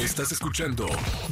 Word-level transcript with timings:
Estás 0.00 0.32
escuchando 0.32 0.86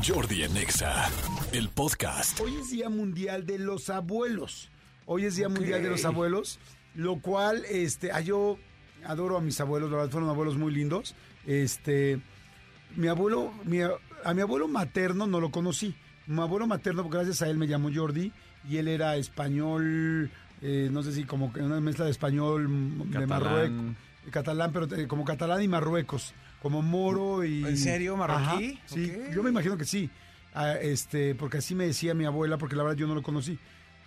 Jordi 0.06 0.42
en 0.42 0.56
Exa, 0.56 1.08
el 1.52 1.68
podcast. 1.68 2.38
Hoy 2.40 2.54
es 2.60 2.70
Día 2.70 2.88
Mundial 2.88 3.46
de 3.46 3.58
los 3.58 3.88
Abuelos. 3.90 4.70
Hoy 5.06 5.24
es 5.24 5.36
Día 5.36 5.48
Mundial 5.48 5.82
de 5.82 5.88
los 5.90 6.04
Abuelos, 6.04 6.58
lo 6.94 7.20
cual, 7.20 7.64
este, 7.70 8.12
ah, 8.12 8.20
yo 8.20 8.58
adoro 9.04 9.36
a 9.36 9.40
mis 9.40 9.60
abuelos, 9.60 9.90
la 9.90 9.96
verdad 9.98 10.10
fueron 10.12 10.28
abuelos 10.28 10.56
muy 10.56 10.72
lindos. 10.72 11.14
Este, 11.46 12.20
mi 12.96 13.08
abuelo, 13.08 13.52
mi- 13.64 13.80
a 13.80 14.34
mi 14.34 14.40
abuelo 14.42 14.68
materno 14.68 15.26
no 15.26 15.40
lo 15.40 15.50
conocí. 15.50 15.94
Mi 16.26 16.40
abuelo 16.40 16.66
materno, 16.66 17.08
gracias 17.08 17.40
a 17.42 17.48
él 17.48 17.56
me 17.56 17.66
llamó 17.68 17.90
Jordi 17.94 18.32
y 18.68 18.76
él 18.76 18.88
era 18.88 19.16
español, 19.16 20.30
eh, 20.60 20.88
no 20.92 21.02
sé 21.02 21.12
si 21.12 21.24
como 21.24 21.52
que 21.52 21.60
una 21.60 21.80
mezcla 21.80 22.04
de 22.04 22.10
español 22.10 22.64
m- 22.66 23.04
de. 23.06 23.26
Marruecos, 23.26 23.96
catalán, 24.30 24.72
pero 24.72 24.94
eh, 24.94 25.06
como 25.08 25.24
catalán 25.24 25.62
y 25.62 25.68
Marruecos, 25.68 26.34
como 26.62 26.82
moro 26.82 27.44
y... 27.44 27.64
¿En 27.64 27.76
serio, 27.76 28.16
marroquí? 28.16 28.78
Ajá, 28.78 28.82
sí, 28.86 29.12
yo 29.34 29.42
me 29.42 29.50
imagino 29.50 29.76
que 29.76 29.84
sí. 29.84 30.10
Ah, 30.54 30.74
este, 30.74 31.34
porque 31.34 31.58
así 31.58 31.74
me 31.74 31.86
decía 31.86 32.14
mi 32.14 32.24
abuela, 32.24 32.58
porque 32.58 32.74
la 32.74 32.82
verdad 32.82 32.96
yo 32.96 33.06
no 33.06 33.14
lo 33.14 33.22
conocí. 33.22 33.58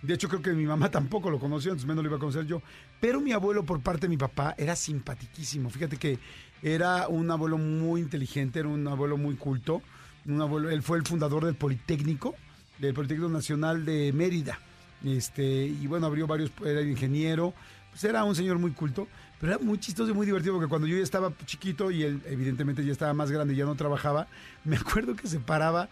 De 0.02 0.14
hecho, 0.14 0.28
creo 0.28 0.42
que 0.42 0.52
mi 0.52 0.66
mamá 0.66 0.90
tampoco 0.90 1.30
lo 1.30 1.38
conoció, 1.38 1.70
entonces 1.70 1.88
menos 1.88 2.04
lo 2.04 2.10
iba 2.10 2.16
a 2.16 2.20
conocer 2.20 2.44
yo. 2.44 2.60
Pero 3.00 3.20
mi 3.20 3.32
abuelo, 3.32 3.64
por 3.64 3.80
parte 3.80 4.02
de 4.02 4.08
mi 4.08 4.16
papá, 4.16 4.54
era 4.58 4.76
simpatiquísimo. 4.76 5.70
Fíjate 5.70 5.96
que 5.96 6.18
era 6.62 7.08
un 7.08 7.30
abuelo 7.30 7.58
muy 7.58 8.00
inteligente, 8.00 8.60
era 8.60 8.68
un 8.68 8.86
abuelo 8.86 9.16
muy 9.16 9.36
culto. 9.36 9.82
Un 10.26 10.40
abuelo, 10.40 10.70
él 10.70 10.82
fue 10.82 10.98
el 10.98 11.04
fundador 11.04 11.44
del 11.44 11.54
Politécnico, 11.54 12.34
del 12.78 12.94
Politécnico 12.94 13.30
Nacional 13.30 13.84
de 13.84 14.12
Mérida. 14.12 14.58
Este, 15.04 15.44
y 15.66 15.86
bueno, 15.86 16.06
abrió 16.06 16.26
varios, 16.26 16.52
era 16.64 16.82
ingeniero. 16.82 17.54
Pues 17.90 18.04
era 18.04 18.24
un 18.24 18.34
señor 18.34 18.58
muy 18.58 18.70
culto, 18.72 19.06
pero 19.42 19.54
era 19.54 19.64
muy 19.64 19.76
chistoso 19.80 20.08
y 20.08 20.14
muy 20.14 20.24
divertido 20.24 20.54
porque 20.54 20.68
cuando 20.68 20.86
yo 20.86 20.96
ya 20.96 21.02
estaba 21.02 21.32
chiquito 21.46 21.90
y 21.90 22.04
él 22.04 22.22
evidentemente 22.26 22.84
ya 22.84 22.92
estaba 22.92 23.12
más 23.12 23.28
grande 23.28 23.54
y 23.54 23.56
ya 23.56 23.64
no 23.64 23.74
trabajaba, 23.74 24.28
me 24.64 24.76
acuerdo 24.76 25.16
que 25.16 25.26
se 25.26 25.40
paraba 25.40 25.88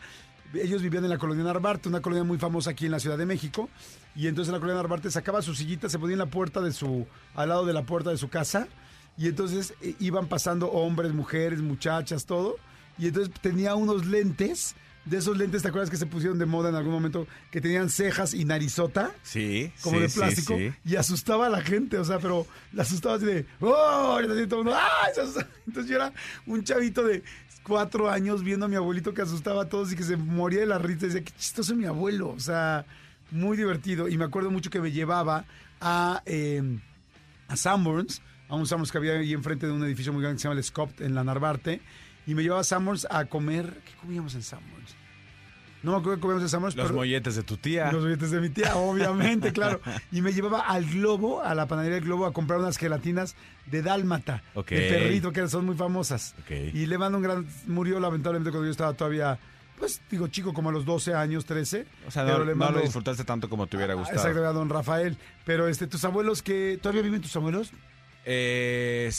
ellos 0.55 0.83
vivían 0.83 1.03
en 1.03 1.11
la 1.11 1.19
colonia 1.19 1.43
Narvarte, 1.43 1.89
una 1.89 2.01
colonia 2.01 2.23
muy 2.23 2.39
famosa 2.39 2.71
aquí 2.71 2.87
en 2.87 2.93
la 2.93 3.01
Ciudad 3.01 3.19
de 3.19 3.27
México. 3.27 3.69
Y 4.15 4.27
entonces 4.29 4.49
en 4.49 4.55
la 4.55 4.61
colonia 4.61 4.83
Narvarte 4.83 5.11
sacaba 5.11 5.43
su 5.43 5.55
sillita, 5.55 5.89
se 5.89 5.99
ponía 5.99 6.15
en 6.15 6.21
la 6.21 6.27
puerta 6.27 6.61
de 6.61 6.73
su, 6.73 7.07
al 7.35 7.49
lado 7.49 7.67
de 7.67 7.73
la 7.73 7.83
puerta 7.83 8.11
de 8.11 8.17
su 8.19 8.29
casa. 8.29 8.69
Y 9.17 9.29
entonces 9.29 9.75
eh, 9.81 9.95
iban 10.01 10.27
pasando 10.27 10.71
hombres, 10.71 11.13
mujeres, 11.13 11.61
muchachas, 11.61 12.27
todo. 12.27 12.57
Y 12.99 13.09
entonces 13.09 13.33
tenía 13.41 13.75
unos 13.75 14.07
lentes. 14.07 14.75
De 15.05 15.17
esos 15.17 15.37
lentes, 15.37 15.63
¿te 15.63 15.69
acuerdas 15.69 15.89
que 15.89 15.97
se 15.97 16.07
pusieron 16.07 16.39
de 16.39 16.45
moda 16.47 16.69
en 16.69 16.75
algún 16.75 16.93
momento? 16.93 17.27
Que 17.51 17.61
tenían 17.61 17.89
cejas 17.89 18.35
y 18.35 18.45
narizota 18.45 19.13
Sí, 19.23 19.73
como 19.83 19.97
sí, 19.97 20.03
de 20.03 20.09
plástico 20.11 20.57
sí. 20.57 20.73
y 20.85 20.97
asustaba 20.97 21.47
a 21.47 21.49
la 21.49 21.63
gente, 21.63 21.99
o 21.99 22.05
sea, 22.05 22.19
pero 22.19 22.47
la 22.73 22.83
asustaba 22.83 23.15
así 23.17 23.25
de, 23.25 23.47
¡oh! 23.61 24.19
Y 24.21 24.47
todo 24.47 24.61
el 24.61 24.67
mundo, 24.67 24.79
asusta. 25.09 25.49
Entonces 25.67 25.91
yo 25.91 25.97
era 25.97 26.13
un 26.47 26.63
chavito 26.65 27.03
de 27.03 27.23
cuatro 27.63 28.11
años 28.11 28.45
viendo 28.45 28.67
a 28.67 28.69
mi 28.69 28.77
abuelito 28.77 29.15
que 29.15 29.23
asustaba 29.23 29.63
a 29.63 29.69
todos 29.69 29.93
y 29.93 29.97
que 29.97 30.03
se 30.03 30.17
moría 30.17 30.61
de 30.61 30.67
la 30.67 30.79
risa 30.79 31.07
y 31.07 31.09
decía, 31.09 31.25
qué 31.25 31.33
chistoso 31.39 31.75
mi 31.75 31.87
abuelo, 31.87 32.29
o 32.31 32.41
sea, 32.41 32.85
muy 33.31 33.57
divertido. 33.57 34.07
Y 34.09 34.19
me 34.19 34.25
acuerdo 34.25 34.51
mucho 34.51 34.71
que 34.71 34.81
me 34.81 34.93
llevaba 34.93 35.45
a, 35.81 36.23
eh, 36.27 36.79
a 37.49 37.57
Sanborns, 37.57 38.21
a 38.49 38.55
un 38.55 38.67
Sanborns 38.67 38.93
que 38.93 38.99
había 38.99 39.15
ahí 39.15 39.33
enfrente 39.33 39.67
de 39.67 39.73
un 39.73 39.83
edificio 39.85 40.13
muy 40.13 40.21
grande 40.23 40.37
que 40.37 40.43
se 40.43 40.49
llama 40.49 40.59
el 40.59 40.65
Scopt 40.65 41.01
en 41.01 41.15
la 41.15 41.25
Narvarte, 41.25 41.81
y 42.31 42.35
me 42.37 42.43
llevaba 42.45 42.61
a 42.61 42.65
Sanborns 42.65 43.09
a 43.11 43.25
comer, 43.25 43.81
¿qué 43.85 43.93
comíamos 44.01 44.37
en 44.37 44.43
Sanborns? 44.43 44.95
No 45.83 45.93
me 45.93 45.99
acuerdo 45.99 46.17
qué 46.19 46.21
comíamos 46.21 46.43
en 46.45 46.49
Sanborns, 46.49 46.77
Los 46.77 46.87
pero- 46.87 46.99
molletes 46.99 47.35
de 47.35 47.43
tu 47.43 47.57
tía. 47.57 47.91
los 47.91 48.05
billetes 48.05 48.31
de 48.31 48.41
mi 48.41 48.51
tía, 48.51 48.77
obviamente, 48.77 49.53
claro. 49.55 49.81
Y 50.13 50.21
me 50.23 50.33
llevaba 50.33 50.61
al 50.61 50.85
Globo, 50.87 51.43
a 51.43 51.55
la 51.57 51.67
panadería 51.67 51.97
del 51.97 52.05
Globo, 52.05 52.27
a 52.27 52.33
comprar 52.33 52.61
unas 52.61 52.77
gelatinas 52.77 53.35
de 53.67 53.83
Dálmata, 53.83 54.45
Ok. 54.55 54.69
de 54.71 54.89
perrito, 54.91 55.33
que 55.33 55.49
son 55.49 55.67
muy 55.67 55.75
famosas. 55.75 56.37
Ok. 56.45 56.51
Y 56.75 56.87
le 56.87 56.99
mando 56.99 57.19
un 57.19 57.25
gran... 57.25 57.47
Murió 57.67 57.99
lamentablemente 57.99 58.51
cuando 58.51 58.67
yo 58.67 58.71
estaba 58.71 58.93
todavía, 58.93 59.39
pues 59.79 60.01
digo 60.09 60.29
chico, 60.29 60.53
como 60.55 60.69
a 60.69 60.73
los 60.73 60.85
12 60.85 61.15
años, 61.15 61.47
13. 61.47 61.85
O 62.07 62.11
sea, 62.13 62.25
pero 62.27 62.45
no, 62.45 62.71
lo 62.71 62.81
disfrutaste 62.81 63.25
tanto 63.25 63.49
como 63.51 63.67
te 63.67 63.77
hubiera 63.77 63.95
gustado. 63.95 64.19
Exacto, 64.21 64.47
a 64.47 64.53
don 64.53 64.69
Rafael. 64.69 65.17
Pero 65.45 65.67
este, 65.67 65.89
tus 65.89 66.05
abuelos 66.05 66.43
que... 66.43 66.79
¿Todavía 66.81 67.03
viven 67.03 67.23
tus 67.23 67.35
abuelos? 67.35 67.73
Eh, 68.33 69.11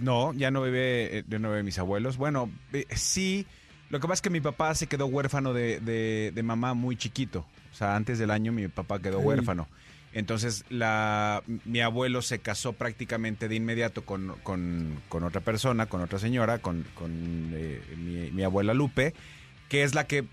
no, 0.00 0.32
ya 0.34 0.50
no 0.52 0.62
vive, 0.62 1.24
ya 1.26 1.38
no 1.40 1.50
vive 1.50 1.62
mis 1.64 1.78
abuelos. 1.80 2.16
Bueno, 2.16 2.48
eh, 2.72 2.86
sí. 2.94 3.44
Lo 3.90 3.98
que 3.98 4.02
pasa 4.06 4.14
es 4.14 4.22
que 4.22 4.30
mi 4.30 4.40
papá 4.40 4.74
se 4.74 4.86
quedó 4.86 5.06
huérfano 5.06 5.52
de, 5.52 5.80
de- 5.80 6.32
de 6.34 6.42
mamá 6.42 6.74
muy 6.74 6.96
chiquito. 6.96 7.44
O 7.72 7.74
sea, 7.74 7.96
antes 7.96 8.18
del 8.18 8.30
año 8.30 8.52
mi 8.52 8.68
papá 8.68 9.00
quedó 9.00 9.18
huérfano. 9.20 9.68
Entonces, 10.12 10.64
la, 10.70 11.42
mi 11.64 11.80
abuelo 11.80 12.22
se 12.22 12.38
casó 12.38 12.72
prácticamente 12.72 13.48
de 13.48 13.54
inmediato 13.56 14.04
con, 14.04 14.34
con- 14.42 15.00
con 15.08 15.24
otra 15.24 15.40
persona, 15.40 15.86
con 15.86 16.00
otra 16.00 16.18
señora, 16.18 16.58
con, 16.58 16.84
con, 16.94 17.50
eh, 17.52 17.80
mi, 17.96 18.30
mi 18.30 18.42
abuela 18.44 18.74
Lupe, 18.74 19.12
que 19.68 19.82
es 19.82 19.94
la 19.94 20.06
que 20.06 20.24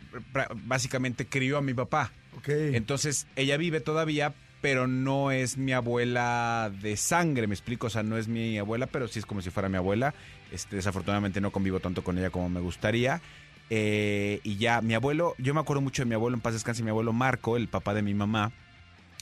básicamente 0.66 1.25
crió 1.25 1.57
a 1.57 1.62
mi 1.62 1.73
papá. 1.73 2.12
Ok. 2.38 2.47
Entonces, 2.50 3.28
ella 3.35 3.57
vive 3.57 3.81
todavía, 3.81 4.34
pero 4.63 4.88
no 4.88 5.29
es 5.29 5.57
mi 5.57 5.74
abuela 5.74 6.72
de 6.81 6.96
sangre, 6.96 7.47
me 7.47 7.53
explico, 7.53 7.88
o 7.88 7.90
sea, 7.90 8.01
no 8.01 8.18
es 8.18 8.29
mi 8.29 8.57
abuela, 8.57 8.88
pero 8.88 9.09
sí 9.09 9.19
es 9.19 9.25
como 9.25 9.41
si 9.41 9.50
fuera 9.50 9.68
mi 9.68 9.75
abuela. 9.75 10.13
Este, 10.53 10.78
desafortunadamente 10.78 11.41
no 11.41 11.51
convivo 11.51 11.81
tanto 11.81 12.01
con 12.01 12.18
ella 12.18 12.29
como 12.29 12.47
me 12.47 12.62
gustaría. 12.62 13.22
Eh, 13.69 14.40
y 14.44 14.56
ya, 14.56 14.79
mi 14.79 14.94
abuelo, 14.94 15.35
yo 15.38 15.53
me 15.53 15.59
acuerdo 15.59 15.81
mucho 15.81 16.03
de 16.03 16.06
mi 16.07 16.16
abuelo, 16.16 16.35
en 16.38 16.41
paz 16.41 16.53
descanse, 16.53 16.81
mi 16.81 16.91
abuelo 16.91 17.12
Marco, 17.12 17.57
el 17.57 17.68
papá 17.68 17.94
de 17.94 18.03
mi 18.03 18.13
mamá. 18.13 18.53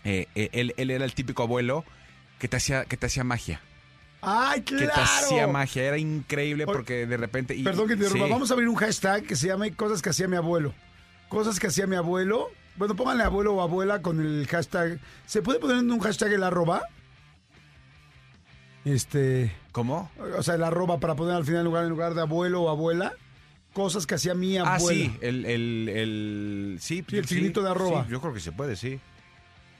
Eh, 0.04 0.28
eh, 0.36 0.50
él, 0.54 0.76
él 0.78 0.92
era 0.92 1.06
el 1.06 1.14
típico 1.16 1.42
abuelo 1.42 1.84
que 2.38 2.48
te 2.48 2.58
hacía, 2.58 2.86
que 2.86 2.96
te 2.96 3.08
hacía 3.08 3.24
magia. 3.24 3.62
¡Ay, 4.22 4.62
Que 4.62 4.76
claro! 4.76 4.94
te 4.94 5.02
hacía 5.02 5.48
magia. 5.48 5.84
Era 5.84 5.98
increíble 5.98 6.66
porque 6.68 7.08
de 7.08 7.18
repente. 7.18 7.56
y- 7.56 7.64
Perdón 7.64 7.88
que 7.88 7.96
te 7.98 8.08
sí. 8.10 8.20
Vamos 8.20 8.52
a 8.52 8.54
abrir 8.54 8.70
un 8.70 8.76
hashtag 8.76 9.24
que 9.24 9.36
se 9.36 9.48
llame 9.48 9.74
Cosas 9.74 10.04
que 10.04 10.12
hacía 10.12 10.28
mi 10.28 10.36
abuelo. 10.36 10.72
Cosas 11.30 11.60
que 11.60 11.66
hacía 11.66 11.88
mi 11.88 11.96
abuelo. 11.96 12.52
Bueno, 12.78 12.96
pónganle 12.96 13.24
abuelo 13.24 13.54
o 13.56 13.62
abuela 13.62 14.02
con 14.02 14.20
el 14.22 14.48
hashtag. 14.48 15.00
¿Se 15.26 15.42
puede 15.42 15.60
poner 15.60 15.78
en 15.78 15.92
un 15.92 16.00
hashtag 16.00 16.34
el 16.34 16.44
arroba? 16.44 16.82
Este. 18.86 19.56
¿Cómo? 19.72 20.10
O 20.38 20.44
sea, 20.44 20.56
el 20.56 20.64
arroba 20.64 21.00
para 21.00 21.16
poner 21.16 21.36
al 21.36 21.46
final 21.46 21.60
en 21.60 21.66
lugar, 21.66 21.84
en 21.84 21.90
lugar 21.90 22.14
de 22.14 22.22
abuelo 22.22 22.62
o 22.64 22.70
abuela. 22.70 23.14
Cosas 23.74 24.06
que 24.06 24.16
hacía 24.16 24.34
mi 24.34 24.58
abuela. 24.58 24.76
Ah, 24.76 24.80
sí, 24.80 25.16
el, 25.22 25.46
el, 25.46 25.88
el, 25.90 26.78
sí, 26.82 27.06
Sí, 27.08 27.18
el 27.18 27.26
signito 27.26 27.62
de 27.62 27.70
arroba. 27.72 28.04
sí, 28.04 28.12
yo 28.12 28.20
creo 28.20 28.34
que 28.34 28.42
se 28.42 28.52
puede, 28.52 28.76
sí. 28.76 29.00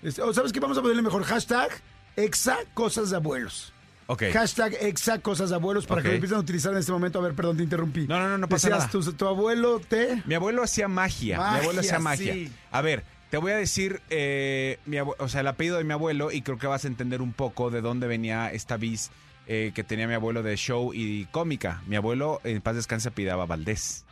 Este, 0.02 0.22
¿Sabes 0.34 0.54
qué? 0.54 0.60
Vamos 0.62 0.78
a 0.78 0.82
ponerle 0.82 1.02
mejor 1.02 1.24
hashtag 1.24 1.70
exa 2.16 2.58
cosas 2.74 3.10
de 3.10 3.18
abuelos. 3.18 3.74
Ok. 4.12 4.24
Hashtag 4.34 4.74
exa 4.82 5.20
cosas 5.20 5.50
de 5.52 5.56
abuelos 5.56 5.86
para 5.88 6.00
Ok. 6.02 6.04
que 6.04 6.10
lo 6.10 6.16
empiecen 6.16 6.38
a 6.38 6.42
utilizar 6.42 6.74
en 6.74 6.80
este 6.80 6.92
momento. 6.92 7.20
A 7.20 7.22
ver, 7.22 7.34
perdón, 7.34 7.56
te 7.58 7.64
interrumpí. 7.64 8.08
No, 8.08 8.20
no, 8.20 8.28
no, 8.28 8.38
no 8.38 8.50
pasa 8.50 8.68
Decías, 8.68 8.94
nada. 8.94 9.06
Tu, 9.06 9.14
tu 9.14 9.26
abuelo 9.28 9.80
te... 9.80 10.22
Mi 10.26 10.36
abuelo 10.36 10.64
hacía 10.64 10.88
magia. 10.90 11.38
mi 11.54 11.60
abuelo 11.60 11.80
hacía 11.80 12.00
magia. 12.00 12.34
sí. 12.34 12.52
A 12.72 12.82
ver, 12.82 13.04
te 13.30 13.38
voy 13.38 13.54
a 13.54 13.56
decir 13.58 14.02
eh, 14.10 14.80
mi 14.86 14.98
abue- 14.98 15.16
o 15.18 15.30
sea, 15.30 15.40
el 15.42 15.48
apellido 15.48 15.78
de 15.78 15.86
mi 15.86 15.94
abuelo 15.94 16.32
y 16.32 16.42
creo 16.42 16.58
que 16.58 16.68
vas 16.68 16.84
a 16.84 16.88
entender 16.90 17.22
un 17.22 17.32
poco 17.32 17.72
de 17.72 17.80
dónde 17.82 18.08
venía 18.08 18.52
esta 18.52 18.76
bis 18.76 19.12
eh, 19.48 19.72
que 19.74 19.84
tenía 19.86 20.08
mi 20.08 20.14
abuelo 20.14 20.44
de 20.44 20.58
show 20.58 20.94
y 20.94 21.26
cómica. 21.32 21.82
Mi 21.88 21.96
abuelo, 21.96 22.42
en 22.44 22.60
paz 22.62 22.76
descanse, 22.76 23.12
pidaba 23.12 23.46
Valdés. 23.46 24.04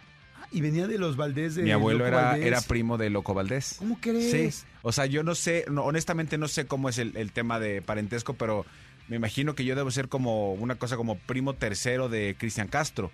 Y 0.51 0.61
venía 0.61 0.87
de 0.87 0.97
los 0.97 1.15
Valdés 1.17 1.53
de 1.55 1.61
Mi 1.63 1.71
abuelo 1.71 1.99
Loco 1.99 2.07
era, 2.07 2.21
Valdés. 2.31 2.47
era 2.47 2.61
primo 2.61 2.97
de 2.97 3.09
Loco 3.11 3.33
Valdés. 3.33 3.75
¿Cómo 3.77 3.99
crees? 4.01 4.55
Sí. 4.55 4.65
O 4.81 4.91
sea, 4.91 5.05
yo 5.05 5.21
no 5.23 5.35
sé, 5.35 5.65
no, 5.69 5.83
honestamente 5.83 6.37
no 6.37 6.47
sé 6.47 6.65
cómo 6.65 6.89
es 6.89 6.97
el, 6.97 7.15
el 7.17 7.31
tema 7.33 7.59
de 7.59 7.81
parentesco, 7.83 8.33
pero 8.33 8.65
me 9.09 9.17
imagino 9.17 9.55
que 9.55 9.65
yo 9.65 9.75
debo 9.75 9.91
ser 9.91 10.07
como 10.07 10.53
una 10.53 10.75
cosa 10.75 10.95
como 10.95 11.17
primo 11.17 11.53
tercero 11.55 12.07
de 12.09 12.35
Cristian 12.39 12.67
Castro. 12.67 13.11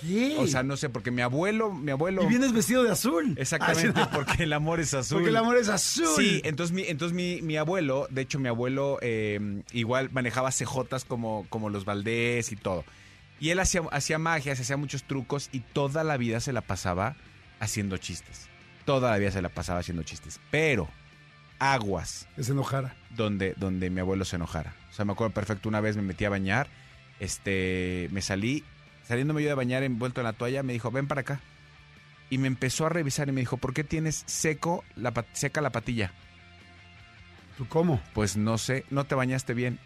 ¿Qué? 0.00 0.36
O 0.38 0.46
sea, 0.46 0.62
no 0.62 0.76
sé, 0.76 0.90
porque 0.90 1.10
mi 1.10 1.22
abuelo, 1.22 1.72
mi 1.72 1.90
abuelo. 1.90 2.22
Y 2.22 2.26
vienes 2.26 2.52
vestido 2.52 2.82
de 2.82 2.90
azul. 2.90 3.34
Exactamente, 3.38 4.00
Ah, 4.00 4.10
porque 4.12 4.42
el 4.42 4.52
amor 4.52 4.80
es 4.80 4.92
azul. 4.94 5.18
Porque 5.18 5.30
el 5.30 5.36
amor 5.36 5.56
es 5.56 5.68
azul. 5.68 6.06
Sí, 6.16 6.40
entonces 6.44 6.74
mi, 6.74 6.82
entonces 6.82 7.14
mi, 7.14 7.40
mi 7.42 7.56
abuelo, 7.56 8.06
de 8.10 8.22
hecho 8.22 8.38
mi 8.38 8.48
abuelo 8.48 8.98
eh, 9.00 9.62
igual 9.72 10.10
manejaba 10.12 10.52
cejotas 10.52 11.04
como, 11.04 11.46
como 11.48 11.70
los 11.70 11.84
Valdés 11.84 12.52
y 12.52 12.56
todo. 12.56 12.84
Y 13.40 13.50
él 13.50 13.60
hacía, 13.60 13.82
hacía 13.92 14.18
magia, 14.18 14.52
hacía 14.52 14.76
muchos 14.76 15.04
trucos 15.04 15.48
y 15.52 15.60
toda 15.60 16.04
la 16.04 16.16
vida 16.16 16.40
se 16.40 16.52
la 16.52 16.60
pasaba 16.60 17.16
haciendo 17.60 17.96
chistes. 17.96 18.46
Toda 18.84 19.10
la 19.10 19.18
vida 19.18 19.30
se 19.30 19.42
la 19.42 19.48
pasaba 19.48 19.80
haciendo 19.80 20.02
chistes. 20.02 20.40
Pero, 20.50 20.88
aguas, 21.58 22.28
Que 22.36 22.44
se 22.44 22.52
enojara. 22.52 22.94
donde, 23.10 23.54
donde 23.56 23.90
mi 23.90 24.00
abuelo 24.00 24.24
se 24.24 24.36
enojara. 24.36 24.74
O 24.90 24.92
sea, 24.92 25.04
me 25.04 25.12
acuerdo 25.12 25.34
perfecto, 25.34 25.68
una 25.68 25.80
vez 25.80 25.96
me 25.96 26.02
metí 26.02 26.24
a 26.24 26.30
bañar, 26.30 26.68
este, 27.20 28.08
me 28.12 28.22
salí, 28.22 28.64
saliéndome 29.06 29.42
yo 29.42 29.48
de 29.48 29.54
bañar 29.54 29.82
envuelto 29.82 30.20
en 30.20 30.24
la 30.26 30.32
toalla, 30.32 30.62
me 30.62 30.72
dijo, 30.72 30.90
ven 30.90 31.06
para 31.08 31.22
acá. 31.22 31.40
Y 32.30 32.38
me 32.38 32.46
empezó 32.46 32.86
a 32.86 32.90
revisar 32.90 33.28
y 33.28 33.32
me 33.32 33.40
dijo, 33.40 33.56
¿por 33.56 33.72
qué 33.72 33.84
tienes 33.84 34.22
seco 34.26 34.84
la, 34.96 35.12
seca 35.32 35.60
la 35.60 35.70
patilla? 35.70 36.12
¿Tú 37.56 37.66
cómo? 37.68 38.00
Pues 38.14 38.36
no 38.36 38.58
sé, 38.58 38.84
no 38.90 39.04
te 39.04 39.14
bañaste 39.14 39.54
bien. 39.54 39.78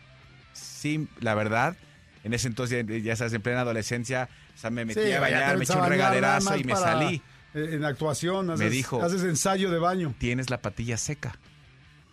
Sí, 0.52 1.08
la 1.20 1.34
verdad, 1.34 1.76
en 2.24 2.34
ese 2.34 2.48
entonces, 2.48 2.84
ya 3.02 3.16
sabes, 3.16 3.32
en 3.32 3.40
plena 3.42 3.60
adolescencia, 3.60 4.28
o 4.54 4.58
sea, 4.58 4.70
me 4.70 4.84
metí 4.84 5.00
Sí, 5.00 5.12
a 5.12 5.20
bañar, 5.20 5.56
me 5.56 5.64
eché 5.64 5.78
un 5.78 5.88
regaderazo 5.88 6.56
y 6.56 6.64
me 6.64 6.76
salí. 6.76 7.22
eh, 7.54 7.70
En 7.72 7.84
actuación, 7.84 8.50
haces, 8.50 8.64
Me 8.66 8.70
dijo- 8.70 9.02
haces 9.02 9.22
ensayo 9.22 9.70
de 9.70 9.78
baño. 9.78 10.14
Tienes 10.18 10.50
la 10.50 10.60
patilla 10.60 10.96
seca. 10.98 11.36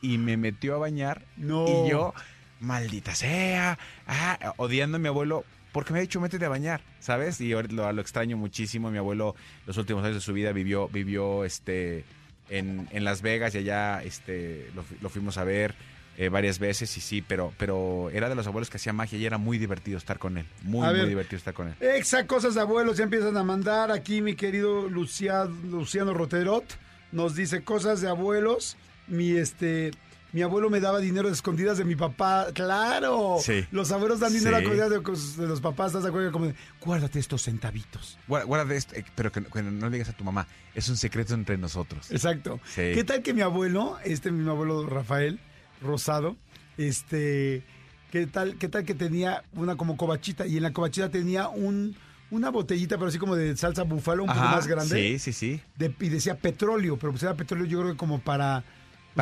Y 0.01 0.17
me 0.17 0.37
metió 0.37 0.75
a 0.75 0.77
bañar 0.77 1.23
No. 1.37 1.65
Y 1.67 1.89
yo, 1.89 2.13
maldita 2.59 3.15
sea, 3.15 3.77
ah, 4.07 4.53
odiando 4.57 4.97
a 4.97 4.99
mi 4.99 5.07
abuelo, 5.07 5.43
porque 5.71 5.93
me 5.93 5.99
ha 5.99 6.01
dicho 6.01 6.19
métete 6.21 6.45
a 6.45 6.49
bañar, 6.49 6.81
¿sabes? 6.99 7.39
Y 7.41 7.49
lo, 7.49 7.91
lo 7.93 8.01
extraño 8.01 8.37
muchísimo. 8.37 8.89
Mi 8.91 8.97
abuelo, 8.97 9.35
los 9.65 9.77
últimos 9.77 10.03
años 10.03 10.15
de 10.15 10.21
su 10.21 10.33
vida, 10.33 10.51
vivió, 10.51 10.87
vivió 10.89 11.43
este, 11.45 12.03
en, 12.49 12.87
en 12.91 13.03
Las 13.03 13.21
Vegas 13.21 13.53
y 13.55 13.59
allá 13.59 14.01
este, 14.03 14.71
lo, 14.75 14.83
lo 15.01 15.09
fuimos 15.09 15.37
a 15.37 15.43
ver 15.43 15.75
eh, 16.17 16.27
varias 16.29 16.59
veces 16.59 16.97
y 16.97 17.01
sí, 17.01 17.21
pero, 17.25 17.53
pero 17.57 18.09
era 18.11 18.27
de 18.27 18.35
los 18.35 18.45
abuelos 18.47 18.69
que 18.69 18.75
hacía 18.77 18.91
magia 18.93 19.17
y 19.17 19.25
era 19.25 19.37
muy 19.37 19.57
divertido 19.57 19.97
estar 19.97 20.17
con 20.19 20.37
él. 20.37 20.45
Muy, 20.63 20.85
muy 20.87 20.95
ver. 20.95 21.07
divertido 21.07 21.37
estar 21.37 21.53
con 21.53 21.67
él. 21.69 21.75
Exa 21.79 22.25
cosas 22.27 22.55
de 22.55 22.61
abuelos 22.61 22.97
ya 22.97 23.03
empiezan 23.05 23.37
a 23.37 23.43
mandar. 23.43 23.91
Aquí 23.91 24.21
mi 24.21 24.35
querido 24.35 24.89
Lucia- 24.89 25.45
Luciano 25.45 26.13
Roterot 26.13 26.65
nos 27.13 27.35
dice 27.35 27.63
cosas 27.63 28.01
de 28.01 28.09
abuelos. 28.09 28.75
Mi 29.09 29.31
este 29.31 29.91
mi 30.31 30.43
abuelo 30.43 30.69
me 30.69 30.79
daba 30.79 30.99
dinero 30.99 31.27
de 31.27 31.33
escondidas 31.33 31.79
de 31.79 31.85
mi 31.85 31.95
papá. 31.95 32.47
Claro. 32.53 33.37
Sí. 33.41 33.65
Los 33.71 33.91
abuelos 33.91 34.19
dan 34.19 34.31
dinero 34.31 34.55
a 34.57 34.59
Sí. 34.59 34.65
escondidas 34.65 35.37
de, 35.37 35.47
los 35.47 35.59
papás. 35.59 35.87
¿Estás 35.87 36.03
de 36.03 36.09
acuerdo? 36.09 36.31
Como 36.31 36.53
guárdate 36.81 37.17
estos 37.17 37.41
centavitos. 37.41 38.19
Guarda, 38.27 38.45
guarda 38.45 38.75
esto, 38.75 38.95
eh, 38.95 39.03
pero 39.15 39.31
que, 39.31 39.43
que 39.43 39.63
no 39.63 39.89
le 39.89 39.93
digas 39.97 40.09
a 40.09 40.13
tu 40.13 40.23
mamá. 40.23 40.47
Es 40.75 40.87
un 40.87 40.97
secreto 40.97 41.33
entre 41.33 41.57
nosotros. 41.57 42.11
Exacto. 42.11 42.59
Sí. 42.65 42.91
¿Qué 42.93 43.03
tal 43.03 43.23
que 43.23 43.33
mi 43.33 43.41
abuelo, 43.41 43.97
este 44.03 44.31
mi 44.31 44.47
abuelo 44.47 44.85
Rafael 44.85 45.39
Rosado, 45.81 46.35
este, 46.77 47.63
qué 48.11 48.27
tal, 48.27 48.55
qué 48.57 48.67
tal 48.69 48.85
que 48.85 48.93
tenía 48.95 49.43
una 49.53 49.77
como 49.77 49.97
cobachita 49.97 50.45
y 50.45 50.57
en 50.57 50.63
la 50.63 50.73
cobachita 50.73 51.09
tenía 51.09 51.47
un 51.49 51.95
una 52.31 52.51
botellita, 52.51 52.97
pero 52.97 53.07
así 53.09 53.17
como 53.17 53.35
de 53.35 53.57
salsa 53.57 53.81
búfalo, 53.81 54.21
un 54.21 54.29
poco 54.29 54.39
más 54.41 54.67
grande. 54.67 54.95
Sí, 55.17 55.17
sí, 55.17 55.33
sí. 55.33 55.61
de- 55.79 55.95
y 55.99 56.09
decía 56.09 56.37
petróleo, 56.37 56.95
pero 56.97 57.11
pues 57.11 57.23
era 57.23 57.33
petróleo 57.33 57.65
yo 57.65 57.79
creo 57.79 57.91
que 57.93 57.97
como 57.97 58.19
para... 58.19 58.63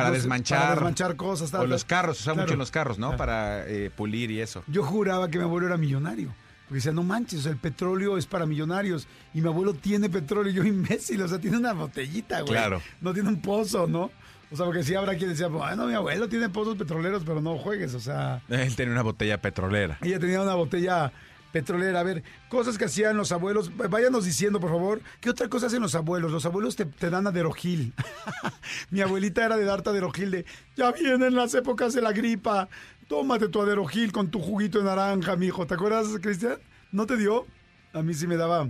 Para 0.02 0.10
desmanchar. 0.10 0.60
Para 0.60 0.74
desmanchar 0.74 1.16
cosas. 1.16 1.50
tal, 1.50 1.62
O 1.62 1.66
los 1.66 1.84
carros, 1.84 2.16
se 2.18 2.22
usa 2.22 2.32
Claro. 2.34 2.46
mucho 2.46 2.52
en 2.54 2.58
los 2.58 2.70
carros, 2.70 2.98
¿no? 2.98 3.08
Claro. 3.08 3.18
Para 3.18 3.66
eh, 3.68 3.90
pulir 3.94 4.30
y 4.30 4.40
eso. 4.40 4.62
Yo 4.66 4.82
juraba 4.82 5.28
que 5.28 5.38
mi 5.38 5.44
abuelo 5.44 5.66
era 5.66 5.76
millonario. 5.76 6.34
Porque 6.64 6.76
decía, 6.76 6.92
no 6.92 7.02
manches, 7.02 7.46
el 7.46 7.56
petróleo 7.56 8.18
es 8.18 8.26
para 8.26 8.44
millonarios. 8.44 9.06
Y 9.32 9.40
mi 9.40 9.48
abuelo 9.48 9.72
tiene 9.74 10.10
petróleo, 10.10 10.52
y 10.52 10.54
yo 10.54 10.64
imbécil, 10.64 11.22
o 11.22 11.28
sea, 11.28 11.38
tiene 11.38 11.56
una 11.56 11.72
botellita, 11.72 12.40
güey. 12.42 12.52
Claro. 12.52 12.82
No 13.00 13.12
tiene 13.14 13.28
un 13.30 13.40
pozo, 13.40 13.86
¿no? 13.86 14.10
O 14.50 14.56
sea, 14.56 14.64
porque 14.64 14.82
sí 14.82 14.94
habrá 14.94 15.14
quien 15.16 15.30
decía, 15.30 15.48
bueno, 15.48 15.86
mi 15.86 15.94
abuelo 15.94 16.28
tiene 16.28 16.48
pozos 16.48 16.76
petroleros, 16.76 17.22
pero 17.24 17.40
no 17.42 17.58
juegues, 17.58 17.92
o 17.94 18.00
sea... 18.00 18.40
Él 18.48 18.74
tenía 18.76 18.92
una 18.92 19.02
botella 19.02 19.40
petrolera. 19.40 19.98
Ella 20.02 20.18
tenía 20.18 20.40
una 20.40 20.54
botella 20.54 21.12
petrolera. 21.52 22.00
A 22.00 22.02
ver, 22.02 22.22
cosas 22.48 22.78
que 22.78 22.84
hacían 22.86 23.16
los 23.16 23.32
abuelos. 23.32 23.70
Váyanos 23.76 24.24
diciendo, 24.24 24.60
por 24.60 24.70
favor, 24.70 25.00
¿qué 25.20 25.30
otra 25.30 25.48
cosa 25.48 25.66
hacen 25.66 25.80
los 25.82 25.94
abuelos? 25.94 26.30
Los 26.32 26.44
abuelos 26.46 26.76
te, 26.76 26.84
te 26.84 27.10
dan 27.10 27.26
aderogil. 27.26 27.94
Mi 28.90 29.00
abuelita 29.00 29.44
era 29.44 29.56
de 29.56 29.64
darte 29.64 29.90
aderogil 29.90 30.30
de, 30.30 30.44
ya 30.76 30.92
vienen 30.92 31.34
las 31.34 31.54
épocas 31.54 31.92
de 31.94 32.02
la 32.02 32.12
gripa. 32.12 32.68
Tómate 33.08 33.48
tu 33.48 33.62
aderogil 33.62 34.12
con 34.12 34.30
tu 34.30 34.40
juguito 34.40 34.78
de 34.78 34.84
naranja, 34.84 35.34
mijo. 35.36 35.66
¿Te 35.66 35.74
acuerdas, 35.74 36.06
Cristian? 36.20 36.58
¿No 36.92 37.06
te 37.06 37.16
dio? 37.16 37.46
A 37.94 38.02
mí 38.02 38.12
sí 38.14 38.26
me 38.26 38.36
daba 38.36 38.68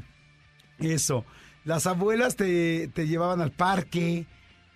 eso. 0.79 1.25
Las 1.65 1.87
abuelas 1.87 2.37
te, 2.37 2.89
te 2.95 3.07
llevaban 3.09 3.41
al 3.41 3.51
parque, 3.51 4.27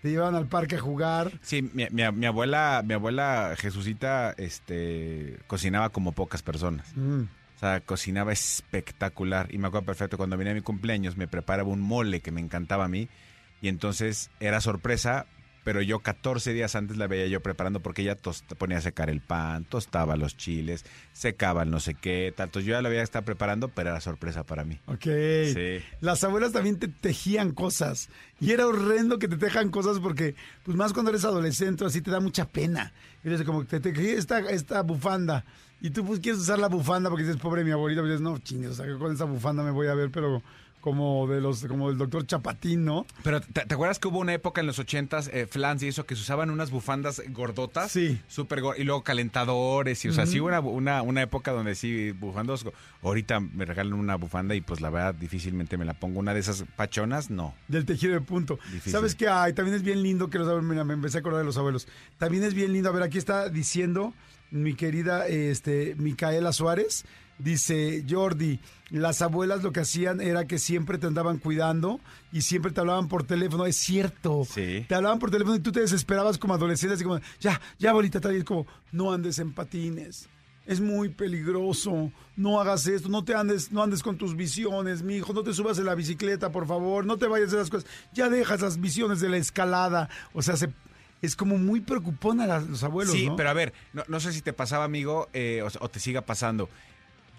te 0.02 0.10
llevaban 0.10 0.34
al 0.34 0.48
parque 0.48 0.76
a 0.76 0.80
jugar. 0.80 1.32
Sí, 1.42 1.62
mi, 1.62 1.86
mi- 1.90 2.10
mi 2.12 2.26
abuela, 2.26 2.82
mi 2.84 2.94
abuela 2.94 3.54
Jesucita, 3.56 4.32
este, 4.36 5.38
cocinaba 5.46 5.90
como 5.90 6.10
pocas 6.12 6.42
personas. 6.42 6.88
Mm. 6.96 7.22
O 7.62 7.64
sea, 7.64 7.78
cocinaba 7.78 8.32
espectacular. 8.32 9.54
Y 9.54 9.58
me 9.58 9.68
acuerdo 9.68 9.86
perfecto, 9.86 10.16
cuando 10.16 10.36
vine 10.36 10.50
a 10.50 10.54
mi 10.54 10.62
cumpleaños 10.62 11.16
me 11.16 11.28
preparaba 11.28 11.68
un 11.68 11.80
mole 11.80 12.20
que 12.20 12.32
me 12.32 12.40
encantaba 12.40 12.86
a 12.86 12.88
mí. 12.88 13.08
Y 13.60 13.68
entonces 13.68 14.32
era 14.40 14.60
sorpresa, 14.60 15.26
pero 15.64 15.80
yo 15.82 16.00
14 16.00 16.52
días 16.52 16.74
antes 16.74 16.96
la 16.96 17.06
veía 17.06 17.26
yo 17.26 17.40
preparando 17.40 17.80
porque 17.80 18.02
ella 18.02 18.16
tosta- 18.16 18.54
ponía 18.56 18.78
a 18.78 18.80
secar 18.80 19.10
el 19.10 19.20
pan, 19.20 19.64
tostaba 19.64 20.16
los 20.16 20.36
chiles, 20.36 20.84
secaba 21.12 21.62
el 21.62 21.70
no 21.70 21.78
sé 21.80 21.94
qué, 21.94 22.32
tanto. 22.36 22.60
Yo 22.60 22.72
ya 22.72 22.82
la 22.82 22.88
veía 22.88 23.02
estar 23.02 23.24
preparando, 23.24 23.68
pero 23.68 23.90
era 23.90 24.00
sorpresa 24.00 24.44
para 24.44 24.64
mí. 24.64 24.78
Ok. 24.86 25.04
Sí. 25.54 25.84
Las 26.00 26.24
abuelas 26.24 26.52
también 26.52 26.78
te 26.78 26.88
tejían 26.88 27.52
cosas. 27.52 28.08
Y 28.40 28.50
era 28.50 28.66
horrendo 28.66 29.18
que 29.18 29.28
te 29.28 29.36
tejan 29.36 29.70
cosas 29.70 30.00
porque, 30.00 30.34
pues 30.64 30.76
más 30.76 30.92
cuando 30.92 31.10
eres 31.10 31.24
adolescente, 31.24 31.84
así 31.84 32.00
te 32.02 32.10
da 32.10 32.20
mucha 32.20 32.44
pena. 32.48 32.92
Y 33.22 33.28
eres 33.28 33.42
como, 33.42 33.64
te 33.64 33.78
tejí 33.78 34.08
esta, 34.08 34.40
esta 34.50 34.82
bufanda. 34.82 35.44
Y 35.80 35.90
tú 35.90 36.04
pues 36.04 36.20
quieres 36.20 36.40
usar 36.40 36.58
la 36.58 36.68
bufanda 36.68 37.08
porque 37.10 37.24
dices, 37.24 37.40
pobre 37.40 37.64
mi 37.64 37.70
abuelita. 37.70 38.02
Pues 38.02 38.12
dices, 38.12 38.22
no, 38.22 38.38
chingue, 38.38 38.68
o 38.68 38.74
sea, 38.74 38.86
que 38.86 38.96
con 38.98 39.12
esa 39.12 39.24
bufanda 39.24 39.62
me 39.62 39.70
voy 39.70 39.86
a 39.88 39.94
ver, 39.94 40.10
pero 40.10 40.42
como 40.82 41.28
de 41.28 41.40
los, 41.40 41.64
como 41.64 41.88
el 41.88 41.96
doctor 41.96 42.26
Chapatín, 42.26 42.84
¿no? 42.84 43.06
Pero 43.22 43.40
¿te, 43.40 43.64
te 43.64 43.74
acuerdas 43.74 43.98
que 44.00 44.08
hubo 44.08 44.18
una 44.18 44.34
época 44.34 44.60
en 44.60 44.66
los 44.66 44.78
ochentas, 44.80 45.30
eh, 45.32 45.46
Flans 45.46 45.82
y 45.84 45.88
eso, 45.88 46.04
que 46.04 46.16
se 46.16 46.22
usaban 46.22 46.50
unas 46.50 46.70
bufandas 46.70 47.22
gordotas? 47.30 47.92
Sí. 47.92 48.20
Súper 48.28 48.62
y 48.76 48.84
luego 48.84 49.02
calentadores, 49.04 50.04
y 50.04 50.08
o 50.08 50.12
sea, 50.12 50.26
sí 50.26 50.40
hubo 50.40 50.48
una, 50.48 50.60
una, 50.60 51.02
una 51.02 51.22
época 51.22 51.52
donde 51.52 51.76
sí, 51.76 52.10
bufandos. 52.10 52.66
Ahorita 53.00 53.40
me 53.40 53.64
regalan 53.64 53.94
una 53.94 54.16
bufanda 54.16 54.54
y 54.54 54.60
pues 54.60 54.80
la 54.80 54.90
verdad 54.90 55.14
difícilmente 55.14 55.78
me 55.78 55.84
la 55.84 55.94
pongo. 55.94 56.18
Una 56.18 56.34
de 56.34 56.40
esas 56.40 56.64
pachonas, 56.76 57.30
no. 57.30 57.54
Del 57.68 57.86
tejido 57.86 58.12
de 58.14 58.20
punto. 58.20 58.58
Difícil. 58.66 58.92
¿Sabes 58.92 59.14
qué? 59.14 59.28
Ay, 59.28 59.52
también 59.52 59.76
es 59.76 59.82
bien 59.82 60.02
lindo 60.02 60.30
que 60.30 60.38
los 60.38 60.48
abuelos, 60.48 60.68
mira, 60.68 60.84
me 60.84 60.94
empecé 60.94 61.18
a 61.18 61.20
acordar 61.20 61.38
de 61.38 61.46
los 61.46 61.56
abuelos. 61.56 61.86
También 62.18 62.42
es 62.42 62.54
bien 62.54 62.72
lindo, 62.72 62.88
a 62.88 62.92
ver, 62.92 63.04
aquí 63.04 63.18
está 63.18 63.48
diciendo 63.48 64.12
mi 64.52 64.74
querida 64.74 65.26
este, 65.26 65.96
Micaela 65.96 66.52
Suárez, 66.52 67.04
dice 67.38 68.04
Jordi, 68.08 68.60
las 68.90 69.22
abuelas 69.22 69.62
lo 69.62 69.72
que 69.72 69.80
hacían 69.80 70.20
era 70.20 70.46
que 70.46 70.58
siempre 70.58 70.98
te 70.98 71.06
andaban 71.06 71.38
cuidando 71.38 72.00
y 72.30 72.42
siempre 72.42 72.70
te 72.70 72.80
hablaban 72.80 73.08
por 73.08 73.24
teléfono, 73.24 73.66
es 73.66 73.76
cierto. 73.76 74.44
Sí. 74.44 74.84
Te 74.88 74.94
hablaban 74.94 75.18
por 75.18 75.30
teléfono 75.30 75.56
y 75.56 75.60
tú 75.60 75.72
te 75.72 75.80
desesperabas 75.80 76.38
como 76.38 76.54
adolescente, 76.54 76.94
así 76.94 77.04
como, 77.04 77.18
ya, 77.40 77.60
ya 77.78 77.90
abuelita, 77.90 78.20
tal 78.20 78.34
y 78.34 78.38
es 78.38 78.44
como, 78.44 78.66
no 78.92 79.12
andes 79.12 79.38
en 79.38 79.52
patines. 79.52 80.28
Es 80.64 80.80
muy 80.80 81.08
peligroso. 81.08 82.12
No 82.36 82.60
hagas 82.60 82.86
esto. 82.86 83.08
No 83.08 83.24
te 83.24 83.34
andes, 83.34 83.72
no 83.72 83.82
andes 83.82 84.02
con 84.02 84.16
tus 84.16 84.36
visiones, 84.36 85.02
mi 85.02 85.16
hijo. 85.16 85.32
No 85.32 85.42
te 85.42 85.52
subas 85.52 85.78
en 85.78 85.86
la 85.86 85.96
bicicleta, 85.96 86.52
por 86.52 86.68
favor. 86.68 87.04
No 87.04 87.18
te 87.18 87.26
vayas 87.26 87.50
de 87.50 87.58
las 87.58 87.68
cosas. 87.68 87.88
Ya 88.12 88.28
dejas 88.28 88.60
las 88.60 88.80
visiones 88.80 89.20
de 89.20 89.28
la 89.28 89.38
escalada. 89.38 90.08
O 90.32 90.40
sea, 90.40 90.56
se, 90.56 90.72
es 91.22 91.36
como 91.36 91.56
muy 91.56 91.80
preocupona 91.80 92.44
a 92.44 92.60
los 92.60 92.82
abuelos, 92.82 93.14
sí, 93.14 93.28
¿no? 93.28 93.36
pero 93.36 93.48
a 93.48 93.52
ver, 93.52 93.72
no, 93.92 94.02
no 94.08 94.20
sé 94.20 94.32
si 94.32 94.42
te 94.42 94.52
pasaba, 94.52 94.84
amigo, 94.84 95.28
eh, 95.32 95.62
o, 95.62 95.84
o 95.84 95.88
te 95.88 96.00
siga 96.00 96.22
pasando. 96.22 96.68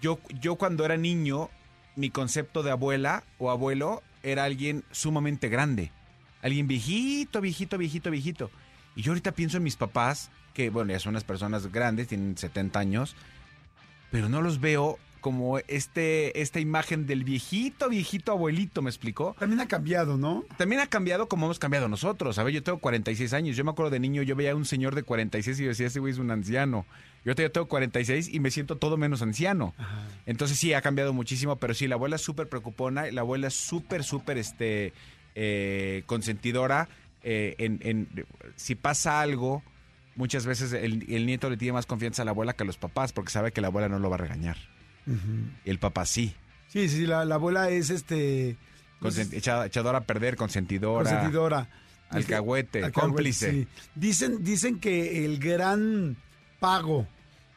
Yo, 0.00 0.18
yo 0.40 0.56
cuando 0.56 0.84
era 0.84 0.96
niño, 0.96 1.50
mi 1.94 2.10
concepto 2.10 2.62
de 2.62 2.70
abuela 2.70 3.24
o 3.38 3.50
abuelo 3.50 4.02
era 4.22 4.44
alguien 4.44 4.84
sumamente 4.90 5.48
grande. 5.48 5.92
Alguien 6.42 6.66
viejito, 6.66 7.40
viejito, 7.40 7.78
viejito, 7.78 8.10
viejito. 8.10 8.50
Y 8.96 9.02
yo 9.02 9.12
ahorita 9.12 9.32
pienso 9.32 9.58
en 9.58 9.62
mis 9.62 9.76
papás, 9.76 10.30
que 10.54 10.70
bueno, 10.70 10.92
ya 10.92 10.98
son 10.98 11.10
unas 11.10 11.24
personas 11.24 11.70
grandes, 11.70 12.08
tienen 12.08 12.36
70 12.36 12.78
años, 12.78 13.16
pero 14.10 14.28
no 14.28 14.40
los 14.40 14.60
veo 14.60 14.98
como 15.24 15.58
este, 15.68 16.38
esta 16.42 16.60
imagen 16.60 17.06
del 17.06 17.24
viejito, 17.24 17.88
viejito 17.88 18.30
abuelito, 18.30 18.82
¿me 18.82 18.90
explicó? 18.90 19.34
También 19.38 19.58
ha 19.60 19.66
cambiado, 19.68 20.18
¿no? 20.18 20.44
También 20.58 20.82
ha 20.82 20.86
cambiado 20.86 21.28
como 21.28 21.46
hemos 21.46 21.58
cambiado 21.58 21.88
nosotros. 21.88 22.38
A 22.38 22.42
ver, 22.42 22.52
yo 22.52 22.62
tengo 22.62 22.76
46 22.76 23.32
años. 23.32 23.56
Yo 23.56 23.64
me 23.64 23.70
acuerdo 23.70 23.90
de 23.90 24.00
niño, 24.00 24.20
yo 24.20 24.36
veía 24.36 24.52
a 24.52 24.54
un 24.54 24.66
señor 24.66 24.94
de 24.94 25.02
46 25.02 25.58
y 25.58 25.62
yo 25.62 25.68
decía, 25.70 25.86
ese 25.86 25.98
güey 25.98 26.12
es 26.12 26.18
un 26.18 26.30
anciano. 26.30 26.84
Yo 27.24 27.34
tengo 27.34 27.66
46 27.68 28.28
y 28.34 28.38
me 28.38 28.50
siento 28.50 28.76
todo 28.76 28.98
menos 28.98 29.22
anciano. 29.22 29.72
Entonces 30.26 30.58
sí, 30.58 30.74
ha 30.74 30.82
cambiado 30.82 31.14
muchísimo, 31.14 31.56
pero 31.56 31.72
sí, 31.72 31.88
la 31.88 31.94
abuela 31.94 32.16
es 32.16 32.22
súper 32.22 32.50
preocupona, 32.50 33.10
la 33.10 33.22
abuela 33.22 33.46
es 33.48 33.54
súper, 33.54 34.04
súper 34.04 34.36
este, 34.36 34.92
eh, 35.34 36.02
consentidora. 36.04 36.86
eh, 37.22 37.54
en, 37.56 37.78
en- 37.82 38.26
si 38.56 38.74
pasa 38.74 39.22
algo, 39.22 39.62
muchas 40.16 40.44
veces 40.44 40.74
el, 40.74 41.10
el 41.10 41.24
nieto 41.24 41.48
le 41.48 41.56
tiene 41.56 41.72
más 41.72 41.86
confianza 41.86 42.20
a 42.20 42.24
la 42.26 42.32
abuela 42.32 42.52
que 42.52 42.64
a 42.64 42.66
los 42.66 42.76
papás 42.76 43.14
porque 43.14 43.30
sabe 43.32 43.52
que 43.52 43.62
la 43.62 43.68
abuela 43.68 43.88
no 43.88 43.98
lo 43.98 44.10
va 44.10 44.16
a 44.16 44.18
regañar. 44.18 44.58
El 45.64 45.78
papá 45.78 46.04
sí. 46.06 46.34
Sí, 46.68 46.88
sí, 46.88 47.06
la, 47.06 47.24
la 47.24 47.36
abuela 47.36 47.70
es 47.70 47.90
este. 47.90 48.56
Consent- 49.00 49.32
echada- 49.34 49.66
echadora 49.66 49.98
a 49.98 50.04
perder, 50.04 50.36
consentidora. 50.36 51.08
consentidora. 51.10 51.68
Alcahuete, 52.10 52.84
Alcahuete, 52.84 52.92
cómplice. 52.92 53.50
sí. 53.50 53.68
Dicen, 53.94 54.44
dicen 54.44 54.78
que 54.78 55.24
el 55.24 55.38
gran 55.38 56.16
pago 56.60 57.06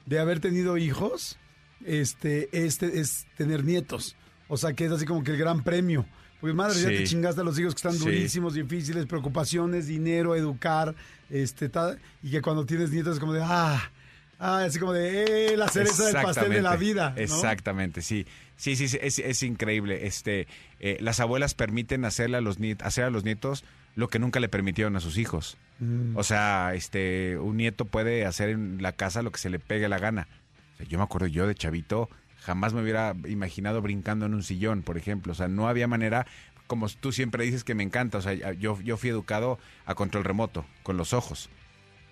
de 0.06 0.20
haber 0.20 0.40
tenido 0.40 0.78
hijos 0.78 1.38
este, 1.86 2.50
este, 2.66 3.00
es 3.00 3.28
tener 3.38 3.64
nietos. 3.64 4.16
O 4.48 4.58
sea, 4.58 4.74
que 4.74 4.86
es 4.86 4.92
así 4.92 5.06
como 5.06 5.24
que 5.24 5.32
el 5.32 5.38
gran 5.38 5.64
premio. 5.64 6.06
Porque 6.40 6.54
madre, 6.54 6.80
ya 6.82 6.88
te 6.90 7.04
chingaste 7.04 7.42
a 7.42 7.44
los 7.44 7.58
hijos 7.60 7.74
que 7.74 7.80
están 7.80 7.94
Sí. 7.94 8.00
durísimos, 8.00 8.54
difíciles, 8.54 9.06
preocupaciones, 9.08 9.88
dinero, 9.88 10.36
educar, 10.36 10.96
este, 11.30 11.68
tal, 11.70 12.00
y 12.22 12.30
que 12.32 12.42
cuando 12.42 12.66
tienes 12.66 12.92
nietos 12.92 13.16
es 13.16 13.20
como 13.20 13.34
de, 13.34 13.42
ah, 13.44 13.92
ah, 14.40 14.64
así 14.64 14.80
como 14.80 14.94
de, 14.94 15.54
eh, 15.54 15.58
la 15.58 15.68
cereza 15.68 16.06
del 16.06 16.14
pastel 16.14 16.50
de 16.52 16.62
la 16.62 16.76
vida. 16.76 17.12
¿no? 17.12 17.22
Exactamente, 17.22 18.02
sí. 18.02 18.26
Sí, 18.56 18.76
sí, 18.76 18.88
sí, 18.88 18.98
es, 19.02 19.20
es 19.20 19.44
increíble. 19.44 20.08
Este, 20.08 20.48
eh, 20.80 20.98
las 21.00 21.20
abuelas 21.20 21.54
permiten 21.54 22.06
hacerle 22.06 22.38
a 22.38 22.42
los 22.42 22.58
hacer 22.82 23.04
a 23.04 23.10
los 23.10 23.24
nietos 23.24 23.64
lo 23.96 24.10
que 24.10 24.20
nunca 24.20 24.40
le 24.40 24.50
permitieron 24.50 24.96
a 24.96 25.00
sus 25.00 25.18
hijos. 25.18 25.58
Mm. 25.80 26.16
O 26.18 26.24
sea, 26.24 26.74
este, 26.74 27.38
un 27.38 27.58
nieto 27.58 27.86
puede 27.86 28.26
hacer 28.26 28.50
en 28.50 28.82
la 28.82 28.92
casa 28.92 29.22
lo 29.22 29.32
que 29.32 29.40
se 29.40 29.50
le 29.50 29.60
pegue 29.60 29.90
la 29.90 30.00
gana. 30.00 30.28
O 30.74 30.78
sea, 30.78 30.88
yo 30.88 30.98
me 30.98 31.04
acuerdo 31.04 31.28
yo 31.28 31.48
de 31.48 31.56
chavito, 31.56 32.10
jamás 32.40 32.74
me 32.74 32.82
hubiera 32.82 33.16
imaginado 33.28 33.82
brincando 33.82 34.26
en 34.26 34.34
un 34.34 34.44
sillón, 34.44 34.84
por 34.84 34.98
ejemplo. 34.98 35.32
O 35.34 35.36
sea, 35.36 35.48
no 35.48 35.68
había 35.68 35.88
manera, 35.88 36.28
como 36.68 36.88
tú 36.90 37.12
siempre 37.12 37.44
dices 37.44 37.64
que 37.64 37.76
me 37.76 37.84
encanta. 37.84 38.20
O 38.20 38.22
sea, 38.22 38.34
yo, 38.54 38.80
yo 38.82 38.98
fui 38.98 39.10
educado 39.10 39.60
a 39.86 39.96
control 39.96 40.24
remoto, 40.24 40.66
con 40.84 40.98
los 40.98 41.14
ojos. 41.14 41.50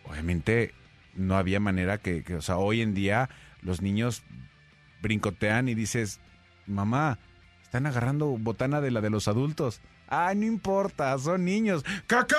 Obviamente 0.05 0.74
no 1.15 1.38
había 1.38 1.60
manera 1.60 1.98
que, 1.98 2.24
que, 2.24 2.36
o 2.36 2.41
sea, 2.41 2.57
hoy 2.57 2.81
en 2.81 2.93
día 2.93 3.29
los 3.62 3.81
niños 3.81 4.24
brincotean 5.01 5.69
y 5.69 5.75
dices, 5.75 6.19
mamá, 6.67 7.19
están 7.63 7.86
agarrando 7.86 8.27
botana 8.38 8.81
de 8.81 8.91
la 8.91 9.01
de 9.01 9.10
los 9.10 9.27
adultos. 9.27 9.81
Ah, 10.07 10.34
no 10.36 10.45
importa, 10.45 11.17
son 11.17 11.45
niños. 11.45 11.84
¡Cacá! 12.07 12.38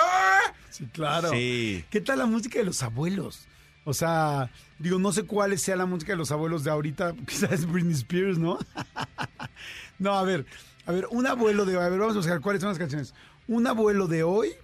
Sí, 0.70 0.86
claro. 0.92 1.30
Sí. 1.30 1.84
¿Qué 1.90 2.00
tal 2.00 2.18
la 2.18 2.26
música 2.26 2.58
de 2.58 2.64
los 2.64 2.82
abuelos? 2.82 3.46
O 3.84 3.94
sea, 3.94 4.50
digo, 4.78 4.98
no 4.98 5.12
sé 5.12 5.24
cuál 5.24 5.56
sea 5.58 5.76
la 5.76 5.86
música 5.86 6.12
de 6.12 6.18
los 6.18 6.32
abuelos 6.32 6.64
de 6.64 6.70
ahorita, 6.70 7.14
quizás 7.26 7.52
es 7.52 7.66
Britney 7.70 7.94
Spears, 7.94 8.38
¿no? 8.38 8.58
no, 9.98 10.12
a 10.14 10.22
ver, 10.22 10.46
a 10.86 10.92
ver, 10.92 11.06
un 11.10 11.26
abuelo 11.26 11.64
de 11.64 11.76
a 11.76 11.88
ver, 11.88 11.98
vamos 11.98 12.14
a 12.14 12.18
buscar 12.18 12.40
cuáles 12.40 12.62
son 12.62 12.70
las 12.70 12.78
canciones. 12.78 13.14
Un 13.48 13.66
abuelo 13.66 14.06
de 14.08 14.22
hoy 14.22 14.54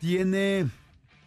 tiene 0.00 0.68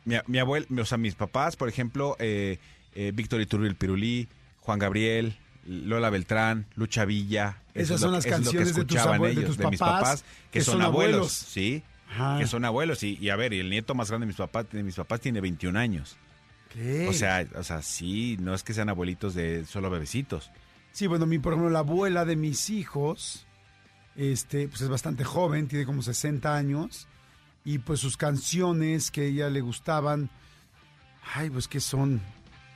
Mi, 0.10 0.16
mi 0.28 0.40
abuelo, 0.40 0.66
o 0.82 0.86
sea, 0.86 0.98
mis 0.98 1.16
papás, 1.16 1.56
por 1.56 1.70
ejemplo, 1.70 2.16
eh, 2.20 2.58
eh, 2.96 3.12
Víctor 3.14 3.40
Iturbil 3.42 3.76
Pirulí, 3.76 4.28
Juan 4.62 4.80
Gabriel, 4.80 5.38
Lola 5.66 6.10
Beltrán, 6.10 6.66
Lucha 6.76 7.06
Villa. 7.06 7.62
Esas 7.74 7.96
es 7.96 8.02
son 8.02 8.12
lo- 8.12 8.18
las 8.18 8.26
eso 8.26 8.36
es 8.36 8.46
lo 8.46 8.52
que 8.52 8.58
canciones 8.58 8.76
de 8.76 8.86
tus 8.86 8.96
escuchaban 8.98 9.20
abue- 9.22 9.26
de 9.28 9.32
ellos, 9.34 9.46
tus 9.46 9.58
de 9.58 9.68
mis 9.70 9.80
papás, 9.80 10.02
papás, 10.02 10.24
que, 10.52 10.60
que 10.60 10.66
son, 10.66 10.74
son 10.74 10.82
abuelos, 10.82 11.16
abuelos. 11.16 11.32
sí, 11.34 11.84
Ajá. 12.10 12.40
que 12.40 12.48
son 12.48 12.66
abuelos. 12.66 13.04
Y, 13.04 13.18
y 13.22 13.30
a 13.30 13.36
ver, 13.36 13.54
y 13.54 13.60
el 13.60 13.70
nieto 13.70 13.94
más 13.96 14.10
grande 14.10 14.26
de 14.26 14.28
mis 14.30 14.38
papás, 14.38 14.66
de 14.72 14.84
mis 14.84 14.96
papás 14.96 15.22
tiene 15.22 15.42
21 15.42 15.78
años. 15.78 16.18
¿Qué? 16.74 17.08
O 17.08 17.14
sea, 17.14 17.48
o 17.56 17.64
sea, 17.64 17.82
sí, 17.82 18.38
no 18.40 18.54
es 18.54 18.64
que 18.64 18.74
sean 18.74 18.90
abuelitos 18.90 19.34
de 19.36 19.66
solo 19.66 19.90
bebecitos. 19.90 20.52
Sí, 20.92 21.08
bueno, 21.08 21.26
mi, 21.28 21.38
por 21.40 21.54
ejemplo, 21.54 21.70
la 21.72 21.80
abuela 21.80 22.26
de 22.26 22.36
mis 22.36 22.70
hijos, 22.72 23.46
este, 24.16 24.68
pues 24.68 24.82
es 24.82 24.90
bastante 24.90 25.24
joven, 25.24 25.68
tiene 25.68 25.86
como 25.86 26.02
60 26.02 26.56
años, 26.56 27.08
y 27.64 27.80
pues 27.80 28.00
sus 28.00 28.18
canciones 28.18 29.12
que 29.12 29.22
a 29.22 29.26
ella 29.26 29.50
le 29.50 29.62
gustaban, 29.62 30.30
ay, 31.34 31.50
pues 31.50 31.68
que 31.68 31.80
son, 31.80 32.22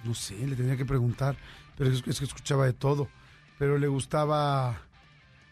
no 0.04 0.14
sé, 0.14 0.36
le 0.36 0.56
tendría 0.56 0.78
que 0.78 0.86
preguntar, 0.86 1.36
pero 1.78 1.90
es, 1.90 2.04
es 2.06 2.20
que 2.20 2.26
escuchaba 2.26 2.66
de 2.66 2.74
todo, 2.74 3.10
pero 3.58 3.78
le 3.78 3.88
gustaba, 3.88 4.82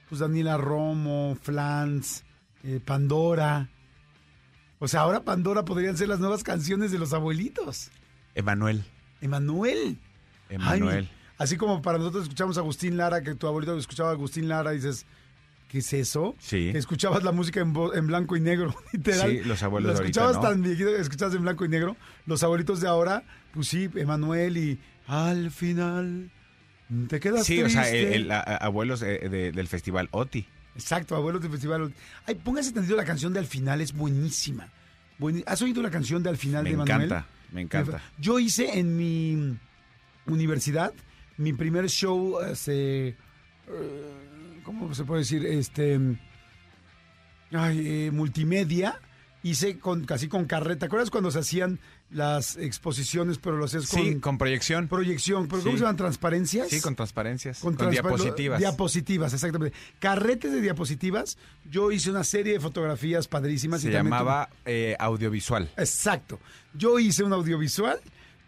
pues 0.09 0.19
Daniela 0.19 0.57
Romo, 0.57 1.37
Flans, 1.41 2.23
eh, 2.63 2.79
Pandora, 2.83 3.69
o 4.79 4.87
sea, 4.87 5.01
ahora 5.01 5.23
Pandora 5.23 5.63
podrían 5.63 5.95
ser 5.97 6.09
las 6.09 6.19
nuevas 6.19 6.43
canciones 6.43 6.91
de 6.91 6.99
los 6.99 7.13
abuelitos, 7.13 7.91
Emanuel, 8.35 8.83
Emanuel. 9.21 9.97
Emanuel. 10.49 11.09
así 11.37 11.55
como 11.55 11.81
para 11.81 11.97
nosotros 11.97 12.23
escuchamos 12.23 12.57
a 12.57 12.61
Agustín 12.61 12.97
Lara, 12.97 13.21
que 13.21 13.35
tu 13.35 13.47
abuelito 13.47 13.77
escuchaba 13.77 14.09
a 14.09 14.13
Agustín 14.13 14.49
Lara, 14.49 14.73
y 14.73 14.77
dices, 14.77 15.05
¿qué 15.71 15.77
es 15.77 15.93
eso? 15.93 16.35
Sí. 16.37 16.69
Que 16.73 16.77
escuchabas 16.77 17.23
la 17.23 17.31
música 17.31 17.61
en, 17.61 17.71
blanco 18.07 18.35
y 18.35 18.41
negro, 18.41 18.75
literal. 18.91 19.29
Sí, 19.31 19.39
los 19.45 19.63
abuelos 19.63 19.87
Lo 19.87 19.93
de 19.93 19.99
ahorita, 19.99 20.19
escuchabas 20.21 20.35
¿no? 20.35 20.49
tan 20.49 20.61
viejito 20.63 20.89
escuchabas 20.97 21.35
en 21.35 21.41
blanco 21.43 21.63
y 21.63 21.69
negro. 21.69 21.95
Los 22.25 22.43
abuelitos 22.43 22.81
de 22.81 22.87
ahora, 22.89 23.23
pues 23.53 23.69
sí, 23.69 23.89
Emanuel 23.95 24.57
y 24.57 24.79
al 25.07 25.49
final 25.51 26.29
te 27.07 27.21
quedas 27.21 27.45
Sí, 27.45 27.61
o 27.63 27.69
sea, 27.69 27.89
el- 27.89 28.29
a- 28.31 28.41
abuelos 28.41 29.01
eh, 29.01 29.29
de- 29.29 29.51
del 29.53 29.67
festival 29.69 30.09
OTI. 30.11 30.45
Exacto, 30.75 31.15
abuelos 31.15 31.41
del 31.41 31.51
festival. 31.51 31.93
Ay, 32.27 32.35
póngase 32.35 32.73
tantito 32.73 32.95
la 32.97 33.05
canción 33.05 33.31
de 33.31 33.39
Al 33.39 33.45
final, 33.47 33.79
es 33.81 33.93
buenísima. 33.93 34.67
¿Has 35.45 35.61
oído 35.61 35.81
la 35.81 35.89
canción 35.91 36.21
de 36.23 36.29
Al 36.31 36.37
final 36.37 36.63
Me 36.63 36.69
de 36.71 36.73
Emanuel? 36.75 37.01
encanta, 37.03 37.27
me 37.51 37.61
encanta. 37.61 38.01
Yo 38.17 38.39
hice 38.39 38.77
en 38.79 38.97
mi 38.97 39.57
universidad 40.25 40.93
mi 41.37 41.53
primer 41.53 41.89
show, 41.89 42.39
hace, 42.39 43.07
eh, 43.09 43.15
¿cómo 44.63 44.93
se 44.93 45.03
puede 45.03 45.21
decir? 45.21 45.45
Este, 45.45 45.99
ay, 47.51 47.83
eh, 48.07 48.11
multimedia. 48.11 48.99
Hice 49.43 49.79
con, 49.79 50.05
casi 50.05 50.27
con 50.27 50.45
carreta. 50.45 50.81
¿Te 50.81 50.85
acuerdas 50.85 51.09
cuando 51.09 51.31
se 51.31 51.39
hacían 51.39 51.79
las 52.11 52.57
exposiciones, 52.57 53.39
pero 53.39 53.57
lo 53.57 53.65
hacías 53.65 53.87
con 53.87 53.99
Sí, 53.99 54.19
con 54.19 54.37
proyección. 54.37 54.87
proyección? 54.87 55.47
¿Pero 55.47 55.63
¿Cómo 55.63 55.71
Sí. 55.71 55.77
se 55.79 55.83
llaman? 55.83 55.95
¿Transparencias? 55.97 56.67
Sí, 56.69 56.79
con 56.79 56.95
transparencias. 56.95 57.57
Con 57.59 57.73
Con, 57.75 57.87
transpa- 57.87 57.91
diapositivas. 58.03 58.59
Diapositivas, 58.59 59.33
exactamente. 59.33 59.75
Carretes 59.97 60.51
de 60.51 60.61
diapositivas. 60.61 61.39
Yo 61.67 61.91
hice 61.91 62.11
una 62.11 62.23
serie 62.23 62.53
de 62.53 62.59
fotografías 62.59 63.27
padrísimas. 63.27 63.81
Se 63.81 63.89
y 63.89 63.91
también 63.91 64.13
llamaba 64.13 64.47
eh, 64.65 64.95
audiovisual. 64.99 65.71
Exacto. 65.75 66.39
Yo 66.75 66.99
hice 66.99 67.23
un 67.23 67.33
audiovisual 67.33 67.99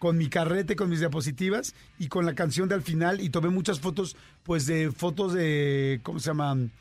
con 0.03 0.17
mi 0.17 0.27
carrete, 0.27 0.75
con 0.75 0.89
mis 0.89 0.99
diapositivas 0.99 1.73
y 1.97 2.09
con 2.09 2.25
la 2.25 2.35
canción 2.35 2.67
de 2.67 2.75
al 2.75 2.81
final 2.81 3.21
y 3.21 3.29
tomé 3.29 3.47
muchas 3.47 3.79
fotos, 3.79 4.17
pues 4.43 4.65
de 4.65 4.91
fotos 4.91 5.31
de, 5.33 6.01
¿cómo 6.03 6.19
se 6.19 6.27
llaman? 6.29 6.71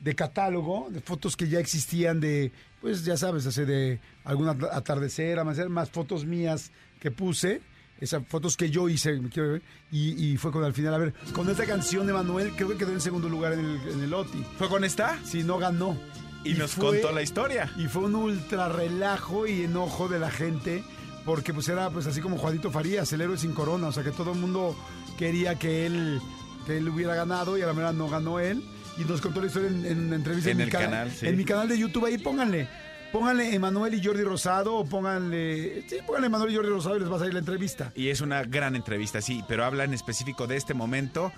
De 0.00 0.14
catálogo, 0.14 0.86
de 0.88 1.00
fotos 1.00 1.36
que 1.36 1.48
ya 1.48 1.58
existían 1.58 2.20
de, 2.20 2.52
pues 2.80 3.04
ya 3.04 3.16
sabes, 3.16 3.46
hace 3.46 3.66
de 3.66 3.98
algún 4.22 4.48
at- 4.48 4.62
atardecer, 4.72 5.40
amanecer, 5.40 5.70
más 5.70 5.90
fotos 5.90 6.24
mías 6.24 6.70
que 7.00 7.10
puse. 7.10 7.62
Esas 8.00 8.24
fotos 8.28 8.56
que 8.56 8.70
yo 8.70 8.88
hice, 8.88 9.12
me 9.20 9.28
quiero 9.28 9.54
ver, 9.54 9.62
y, 9.90 10.24
y 10.32 10.36
fue 10.36 10.52
con 10.52 10.62
al 10.62 10.72
final. 10.72 10.94
A 10.94 10.98
ver, 10.98 11.14
con 11.34 11.50
esta 11.50 11.66
canción 11.66 12.06
de 12.06 12.12
Manuel, 12.12 12.52
creo 12.54 12.68
que 12.68 12.76
quedó 12.76 12.92
en 12.92 13.00
segundo 13.00 13.28
lugar 13.28 13.54
en 13.54 13.58
el, 13.64 13.80
en 13.92 14.02
el 14.04 14.14
OTI. 14.14 14.44
¿Fue 14.56 14.68
con 14.68 14.84
esta? 14.84 15.18
Si 15.24 15.42
no 15.42 15.58
ganó. 15.58 15.96
Y, 16.44 16.54
nos 16.54 16.72
fue- 16.74 17.00
contó 17.00 17.12
la 17.12 17.22
historia. 17.22 17.72
Y 17.76 17.86
fue 17.86 18.02
un 18.04 18.14
ultra 18.14 18.68
relajo 18.68 19.48
y 19.48 19.62
enojo 19.62 20.06
de 20.08 20.20
la 20.20 20.30
gente, 20.30 20.84
porque 21.24 21.52
pues 21.54 21.68
era 21.68 21.90
pues 21.90 22.06
así 22.06 22.20
como 22.20 22.36
Juanito 22.38 22.70
Farías, 22.70 23.12
el 23.12 23.20
héroe 23.20 23.36
sin 23.38 23.52
corona, 23.52 23.88
o 23.88 23.92
sea 23.92 24.02
que 24.02 24.10
todo 24.10 24.32
el 24.32 24.38
mundo 24.38 24.76
quería 25.18 25.56
que 25.58 25.86
él, 25.86 26.20
que 26.66 26.78
él 26.78 26.88
hubiera 26.88 27.14
ganado 27.14 27.56
y 27.58 27.62
a 27.62 27.66
la 27.66 27.72
verdad 27.72 27.92
no 27.92 28.08
ganó 28.08 28.38
él. 28.40 28.62
Y 28.98 29.04
nos 29.04 29.22
contó 29.22 29.40
la 29.40 29.46
historia 29.46 29.68
en, 29.70 29.86
en 29.86 30.06
una 30.08 30.16
entrevista 30.16 30.50
En 30.50 30.56
mi 30.58 30.64
el 30.64 30.68
cana- 30.70 30.84
canal, 30.84 31.10
sí. 31.10 31.26
En 31.26 31.36
mi 31.36 31.44
canal 31.46 31.66
de 31.68 31.78
YouTube, 31.78 32.04
ahí 32.04 32.18
pónganle. 32.18 32.68
Pónganle 33.10 33.54
Emanuel 33.54 33.94
y 33.94 34.04
Jordi 34.04 34.22
Rosado 34.22 34.74
o 34.74 34.84
pónganle... 34.84 35.84
Sí, 35.88 35.96
pónganle 36.06 36.26
Emanuel 36.26 36.52
y 36.52 36.56
Jordi 36.56 36.68
Rosado 36.70 36.96
y 36.96 37.00
les 37.00 37.10
va 37.10 37.16
a 37.16 37.18
salir 37.20 37.32
la 37.34 37.40
entrevista. 37.40 37.90
Y 37.94 38.08
es 38.08 38.20
una 38.20 38.42
gran 38.42 38.74
entrevista, 38.76 39.20
sí, 39.22 39.42
pero 39.48 39.64
habla 39.64 39.84
en 39.84 39.94
específico 39.94 40.46
de 40.46 40.56
este 40.56 40.74
momento 40.74 41.32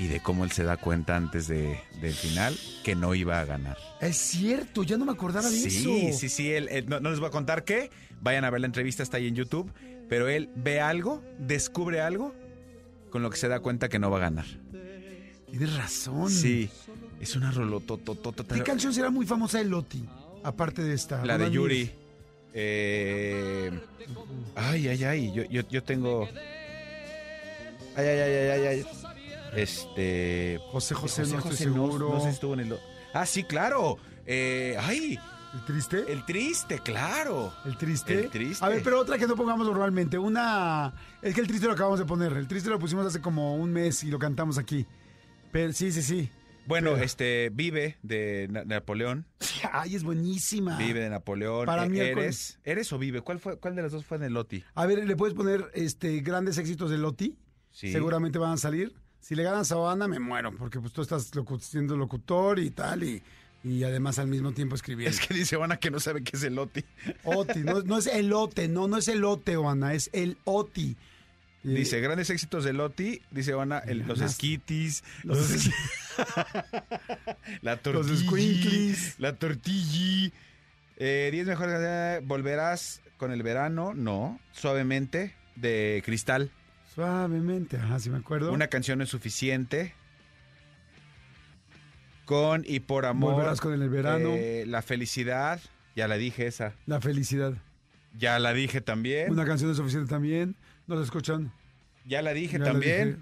y 0.00 0.06
de 0.06 0.20
cómo 0.20 0.44
él 0.44 0.50
se 0.50 0.64
da 0.64 0.78
cuenta 0.78 1.14
antes 1.14 1.46
de, 1.46 1.78
del 2.00 2.14
final 2.14 2.56
que 2.82 2.94
no 2.94 3.14
iba 3.14 3.38
a 3.38 3.44
ganar. 3.44 3.76
Es 4.00 4.16
cierto, 4.16 4.82
ya 4.82 4.96
no 4.96 5.04
me 5.04 5.12
acordaba 5.12 5.50
de 5.50 5.56
Sí, 5.58 5.66
eso. 6.08 6.18
sí, 6.18 6.28
sí, 6.30 6.50
él, 6.52 6.68
él- 6.70 6.88
no, 6.88 7.00
no 7.00 7.10
les 7.10 7.18
voy 7.20 7.28
a 7.28 7.30
contar 7.30 7.64
qué, 7.64 7.90
vayan 8.22 8.44
a 8.46 8.50
ver 8.50 8.62
la 8.62 8.66
entrevista, 8.66 9.02
está 9.02 9.18
ahí 9.18 9.28
en 9.28 9.34
YouTube, 9.34 9.70
pero 10.08 10.28
él 10.28 10.48
ve 10.56 10.80
algo, 10.80 11.22
descubre 11.38 12.00
algo 12.00 12.34
con 13.10 13.20
lo 13.22 13.28
que 13.28 13.36
se 13.36 13.48
da 13.48 13.60
cuenta 13.60 13.90
que 13.90 13.98
no 13.98 14.10
va 14.10 14.16
a 14.16 14.20
ganar. 14.20 14.46
Tienes 15.50 15.76
razón. 15.76 16.30
Sí, 16.30 16.70
es 17.20 17.36
una 17.36 17.50
rolotototota. 17.50 18.54
¿Qué 18.54 18.62
canción 18.62 18.94
será 18.94 19.10
muy 19.10 19.26
famosa 19.26 19.58
de 19.58 19.64
Loti? 19.64 20.02
Aparte 20.44 20.82
de 20.82 20.94
esta. 20.94 21.22
La 21.26 21.36
de 21.36 21.50
Yuri. 21.50 21.90
Eh, 22.54 23.70
ay, 24.56 24.88
ay, 24.88 25.04
ay. 25.04 25.32
Yo, 25.34 25.42
yo, 25.44 25.62
yo 25.68 25.82
tengo. 25.82 26.26
Ay, 27.96 28.06
ay, 28.06 28.18
ay, 28.20 28.48
ay, 28.48 28.66
ay. 28.66 28.86
Este. 29.54 30.58
José 30.70 30.94
José, 30.94 31.22
no 31.22 31.26
estoy 31.28 31.40
José 31.42 31.64
seguro. 31.64 32.10
No, 32.10 32.20
sé 32.20 32.26
si 32.28 32.34
estuvo 32.34 32.54
en 32.54 32.60
el. 32.60 32.76
Ah, 33.12 33.26
sí, 33.26 33.42
claro. 33.44 33.96
Eh, 34.26 34.76
ay, 34.78 35.18
¿El 35.54 35.64
triste? 35.64 36.04
el 36.12 36.24
triste, 36.24 36.78
claro. 36.78 37.52
¿El 37.64 37.76
triste? 37.76 38.20
El 38.20 38.30
triste. 38.30 38.64
A 38.64 38.68
ver, 38.68 38.82
pero 38.84 39.00
otra 39.00 39.18
que 39.18 39.26
no 39.26 39.34
pongamos 39.36 39.66
normalmente. 39.66 40.16
Una. 40.18 40.94
Es 41.22 41.34
que 41.34 41.40
el 41.40 41.46
triste 41.48 41.66
lo 41.66 41.72
acabamos 41.72 41.98
de 41.98 42.04
poner. 42.06 42.32
El 42.34 42.46
triste 42.46 42.70
lo 42.70 42.78
pusimos 42.78 43.04
hace 43.06 43.20
como 43.20 43.56
un 43.56 43.72
mes 43.72 44.04
y 44.04 44.10
lo 44.10 44.18
cantamos 44.18 44.58
aquí. 44.58 44.86
Pero 45.50 45.72
sí, 45.72 45.90
sí, 45.90 46.02
sí. 46.02 46.30
Bueno, 46.66 46.92
Pero- 46.92 47.04
este, 47.04 47.50
Vive 47.52 47.96
de 48.02 48.46
Na- 48.50 48.64
Napoleón. 48.64 49.26
Ay, 49.72 49.96
es 49.96 50.04
buenísima. 50.04 50.76
Vive 50.76 51.00
de 51.00 51.10
Napoleón. 51.10 51.66
Para 51.66 51.86
Eh, 51.86 51.88
mí, 51.88 51.98
¿Eres? 51.98 52.60
¿Eres 52.62 52.92
o 52.92 52.98
Vive? 52.98 53.22
¿Cuál, 53.22 53.40
fue, 53.40 53.58
¿Cuál 53.58 53.74
de 53.74 53.82
las 53.82 53.90
dos 53.90 54.04
fue 54.04 54.18
en 54.18 54.22
el 54.24 54.34
Loti? 54.34 54.62
A 54.74 54.86
ver, 54.86 55.04
¿le 55.04 55.16
puedes 55.16 55.34
poner 55.34 55.68
este 55.74 56.20
grandes 56.20 56.58
éxitos 56.58 56.90
de 56.90 56.98
Loti? 56.98 57.36
Sí. 57.72 57.90
Seguramente 57.90 58.38
van 58.38 58.52
a 58.52 58.56
salir. 58.56 58.94
Si 59.20 59.34
le 59.34 59.42
ganas 59.44 59.70
a 59.70 59.76
Habana, 59.76 60.08
me 60.08 60.18
muero, 60.18 60.52
porque 60.56 60.80
pues 60.80 60.92
tú 60.92 61.02
estás 61.02 61.30
locu- 61.34 61.60
siendo 61.60 61.96
locutor 61.96 62.58
y 62.58 62.70
tal, 62.70 63.04
y, 63.04 63.22
y 63.62 63.84
además 63.84 64.18
al 64.18 64.26
mismo 64.26 64.52
tiempo 64.52 64.74
escribiendo. 64.74 65.16
Es 65.18 65.24
que 65.26 65.34
dice 65.34 65.56
Juana 65.56 65.76
que 65.76 65.90
no 65.90 66.00
sabe 66.00 66.22
qué 66.24 66.36
es 66.36 66.42
el 66.42 66.54
Loti. 66.56 66.84
Oti, 67.24 67.60
no, 67.60 67.80
no 67.82 67.98
es 67.98 68.06
elote, 68.06 68.66
no, 68.68 68.88
no 68.88 68.96
es 68.96 69.06
elote, 69.08 69.56
Oana, 69.56 69.94
es 69.94 70.10
el 70.12 70.36
Oti. 70.44 70.96
Eh, 71.62 71.68
Dice, 71.68 72.00
grandes 72.00 72.30
éxitos 72.30 72.64
de 72.64 72.72
Loti, 72.72 73.20
dice 73.30 73.52
el- 73.86 73.98
los 74.06 74.20
esquitis, 74.22 75.04
Los 75.24 75.38
los, 75.50 75.70
la 77.62 77.76
tortilla, 77.76 78.96
la 79.18 79.36
tortilla. 79.36 80.30
Eh, 80.96 81.28
Diez 81.32 81.46
mejores, 81.46 81.76
eh, 81.80 82.20
volverás 82.24 83.00
con 83.18 83.30
el 83.32 83.42
verano, 83.42 83.92
no, 83.94 84.40
suavemente, 84.52 85.34
de 85.56 86.02
Cristal. 86.04 86.50
Suavemente, 87.00 87.76
ajá, 87.78 87.98
si 87.98 88.10
me 88.10 88.18
acuerdo. 88.18 88.52
Una 88.52 88.66
canción 88.68 88.98
no 88.98 89.04
es 89.04 89.10
suficiente. 89.10 89.94
Con 92.26 92.62
y 92.66 92.80
por 92.80 93.06
amor. 93.06 93.32
Volverás 93.34 93.60
con 93.60 93.72
el 93.72 93.88
verano. 93.88 94.28
eh, 94.34 94.64
la 94.66 94.82
felicidad, 94.82 95.60
ya 95.96 96.06
la 96.08 96.16
dije 96.16 96.46
esa. 96.46 96.74
La 96.86 97.00
felicidad. 97.00 97.54
Ya 98.18 98.38
la 98.38 98.52
dije 98.52 98.80
también. 98.80 99.30
Una 99.30 99.44
canción 99.44 99.70
es 99.70 99.76
suficiente 99.78 100.10
también. 100.10 100.56
¿No 100.86 100.96
te 100.96 101.02
escuchan? 101.02 101.52
Ya 102.04 102.22
la 102.22 102.32
dije 102.32 102.58
Ya 102.58 102.64
la 102.64 102.72
también. 102.72 103.08
dije. 103.08 103.20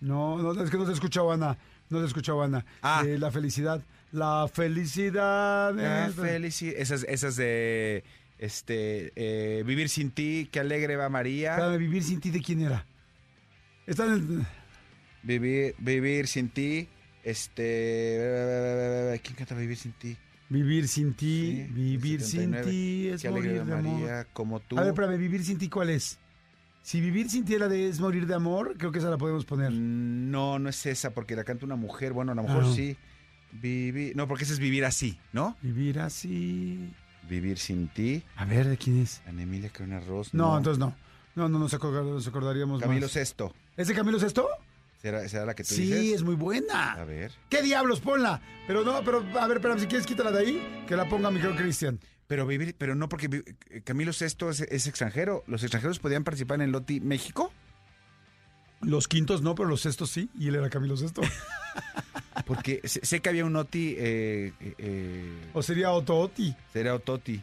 No, 0.00 0.38
no, 0.38 0.62
es 0.62 0.70
que 0.70 0.76
no 0.76 0.84
te 0.84 0.92
escucha 0.92 1.20
Ana. 1.32 1.56
No 1.88 2.00
te 2.00 2.06
escucha 2.06 2.32
Ana. 2.40 2.64
Ah. 2.82 3.02
Eh, 3.06 3.18
la 3.18 3.30
felicidad. 3.30 3.82
La 4.12 4.48
felicidad. 4.52 5.74
La 5.74 6.10
felicidad. 6.14 6.74
Esas, 6.76 7.04
esas 7.04 7.36
de 7.36 8.04
este 8.38 9.12
eh, 9.16 9.62
Vivir 9.64 9.88
sin 9.88 10.10
ti, 10.10 10.48
qué 10.52 10.60
alegre 10.60 10.96
va 10.96 11.08
María. 11.08 11.68
Vivir 11.76 12.04
sin 12.04 12.20
ti 12.20 12.30
de 12.30 12.40
quién 12.42 12.60
era. 12.60 12.84
Está 13.88 14.04
en 14.06 14.12
el- 14.12 14.46
Vivir, 15.22 15.74
vivir 15.78 16.26
sin 16.28 16.48
ti. 16.50 16.88
Este. 17.24 19.20
¿Quién 19.22 19.36
canta 19.36 19.54
Vivir 19.54 19.76
sin 19.76 19.92
ti? 19.92 20.16
Vivir 20.50 20.88
sin 20.88 21.12
ti, 21.12 21.66
Sí, 21.66 21.72
vivir 21.74 22.22
79. 22.22 22.62
sin 22.64 22.70
ti 22.72 23.08
es 23.08 23.20
Qué 23.20 23.28
alegría 23.28 23.62
morir 23.64 23.66
de 23.66 23.78
amor. 23.78 24.00
María, 24.00 24.24
como 24.32 24.60
tú. 24.60 24.78
A 24.78 24.80
ver, 24.80 24.90
espérame, 24.90 25.18
vivir 25.18 25.44
sin 25.44 25.58
ti, 25.58 25.68
¿cuál 25.68 25.90
es? 25.90 26.18
Si 26.82 27.02
vivir 27.02 27.28
sin 27.28 27.44
ti 27.44 27.52
era 27.54 27.68
de 27.68 27.86
es 27.88 28.00
morir 28.00 28.26
de 28.26 28.34
amor, 28.34 28.76
creo 28.78 28.90
que 28.90 28.98
esa 28.98 29.10
la 29.10 29.18
podemos 29.18 29.44
poner. 29.44 29.70
Mm, 29.72 30.30
No, 30.30 30.58
no 30.58 30.70
es 30.70 30.86
esa, 30.86 31.10
porque 31.12 31.36
la 31.36 31.44
canta 31.44 31.66
una 31.66 31.76
mujer. 31.76 32.14
Bueno, 32.14 32.32
a 32.32 32.34
lo 32.34 32.44
mejor 32.44 32.64
Ah. 32.66 32.72
sí. 32.74 32.96
Vivir. 33.52 34.16
No, 34.16 34.26
porque 34.26 34.44
ese 34.44 34.54
es 34.54 34.58
vivir 34.58 34.84
así, 34.86 35.18
¿no? 35.34 35.56
Vivir 35.60 36.00
así. 36.00 36.94
Vivir 37.28 37.58
sin 37.58 37.88
ti. 37.88 38.22
A 38.36 38.46
ver, 38.46 38.68
¿de 38.68 38.78
quién 38.78 39.02
es? 39.02 39.20
Ana 39.26 39.42
Emilia 39.42 39.68
Carona 39.68 40.00
Ross. 40.00 40.32
No, 40.32 40.56
entonces 40.56 40.78
no. 40.78 40.94
No, 41.34 41.48
no 41.50 41.58
nos, 41.58 41.74
acordar- 41.74 42.04
nos 42.04 42.26
acordaríamos 42.26 42.80
Camilo 42.80 43.02
más. 43.02 43.10
Sesto. 43.12 43.54
¿Es 43.78 43.88
de 43.88 43.94
Camilo 43.94 44.18
Sesto? 44.20 44.46
¿Será, 45.00 45.26
será 45.28 45.46
la 45.46 45.54
que 45.54 45.62
tú 45.64 45.74
Sí, 45.74 45.82
dices? 45.86 46.16
es 46.16 46.22
muy 46.24 46.34
A 46.34 46.38
buena. 46.38 47.04
ver. 47.06 47.32
¿Qué 47.48 47.62
diablos? 47.62 48.00
Ponla. 48.00 48.42
Pero 48.66 48.84
no, 48.84 49.02
pero 49.04 49.24
a 49.40 49.46
ver, 49.46 49.58
espérame, 49.58 49.78
si 49.78 49.86
quieres 49.86 50.06
quítala 50.06 50.30
de 50.32 50.40
ahí, 50.40 50.84
que 50.86 50.96
la 50.96 51.08
ponga 51.08 51.30
mi 51.30 51.40
querido 51.40 51.56
Cristian. 51.56 51.98
Pero 52.26 52.46
vivir, 52.46 52.74
pero 52.76 52.94
no 52.94 53.08
porque 53.08 53.42
eh, 53.70 53.80
Camilo 53.82 54.12
Sesto 54.12 54.50
es, 54.50 54.60
es 54.60 54.86
extranjero. 54.86 55.44
¿Los 55.46 55.62
extranjeros 55.62 55.98
podían 56.00 56.24
participar 56.24 56.56
en 56.56 56.62
el 56.62 56.72
Loti 56.72 57.00
México? 57.00 57.52
Los 58.80 59.08
quintos 59.08 59.40
no, 59.42 59.54
pero 59.54 59.68
los 59.68 59.80
sextos 59.80 60.10
sí, 60.10 60.28
y 60.38 60.48
él 60.48 60.56
era 60.56 60.68
Camilo 60.68 60.96
Sesto. 60.96 61.22
Porque 62.46 62.80
sé, 62.84 63.00
sé 63.04 63.20
que 63.20 63.28
había 63.28 63.44
un 63.44 63.56
Oti, 63.56 63.94
eh, 63.98 64.52
eh, 64.60 64.74
eh, 64.78 65.40
o 65.52 65.62
sería 65.62 65.90
Otto 65.92 66.16
Oti. 66.16 66.54
sería 66.72 66.94
Ototi. 66.94 67.42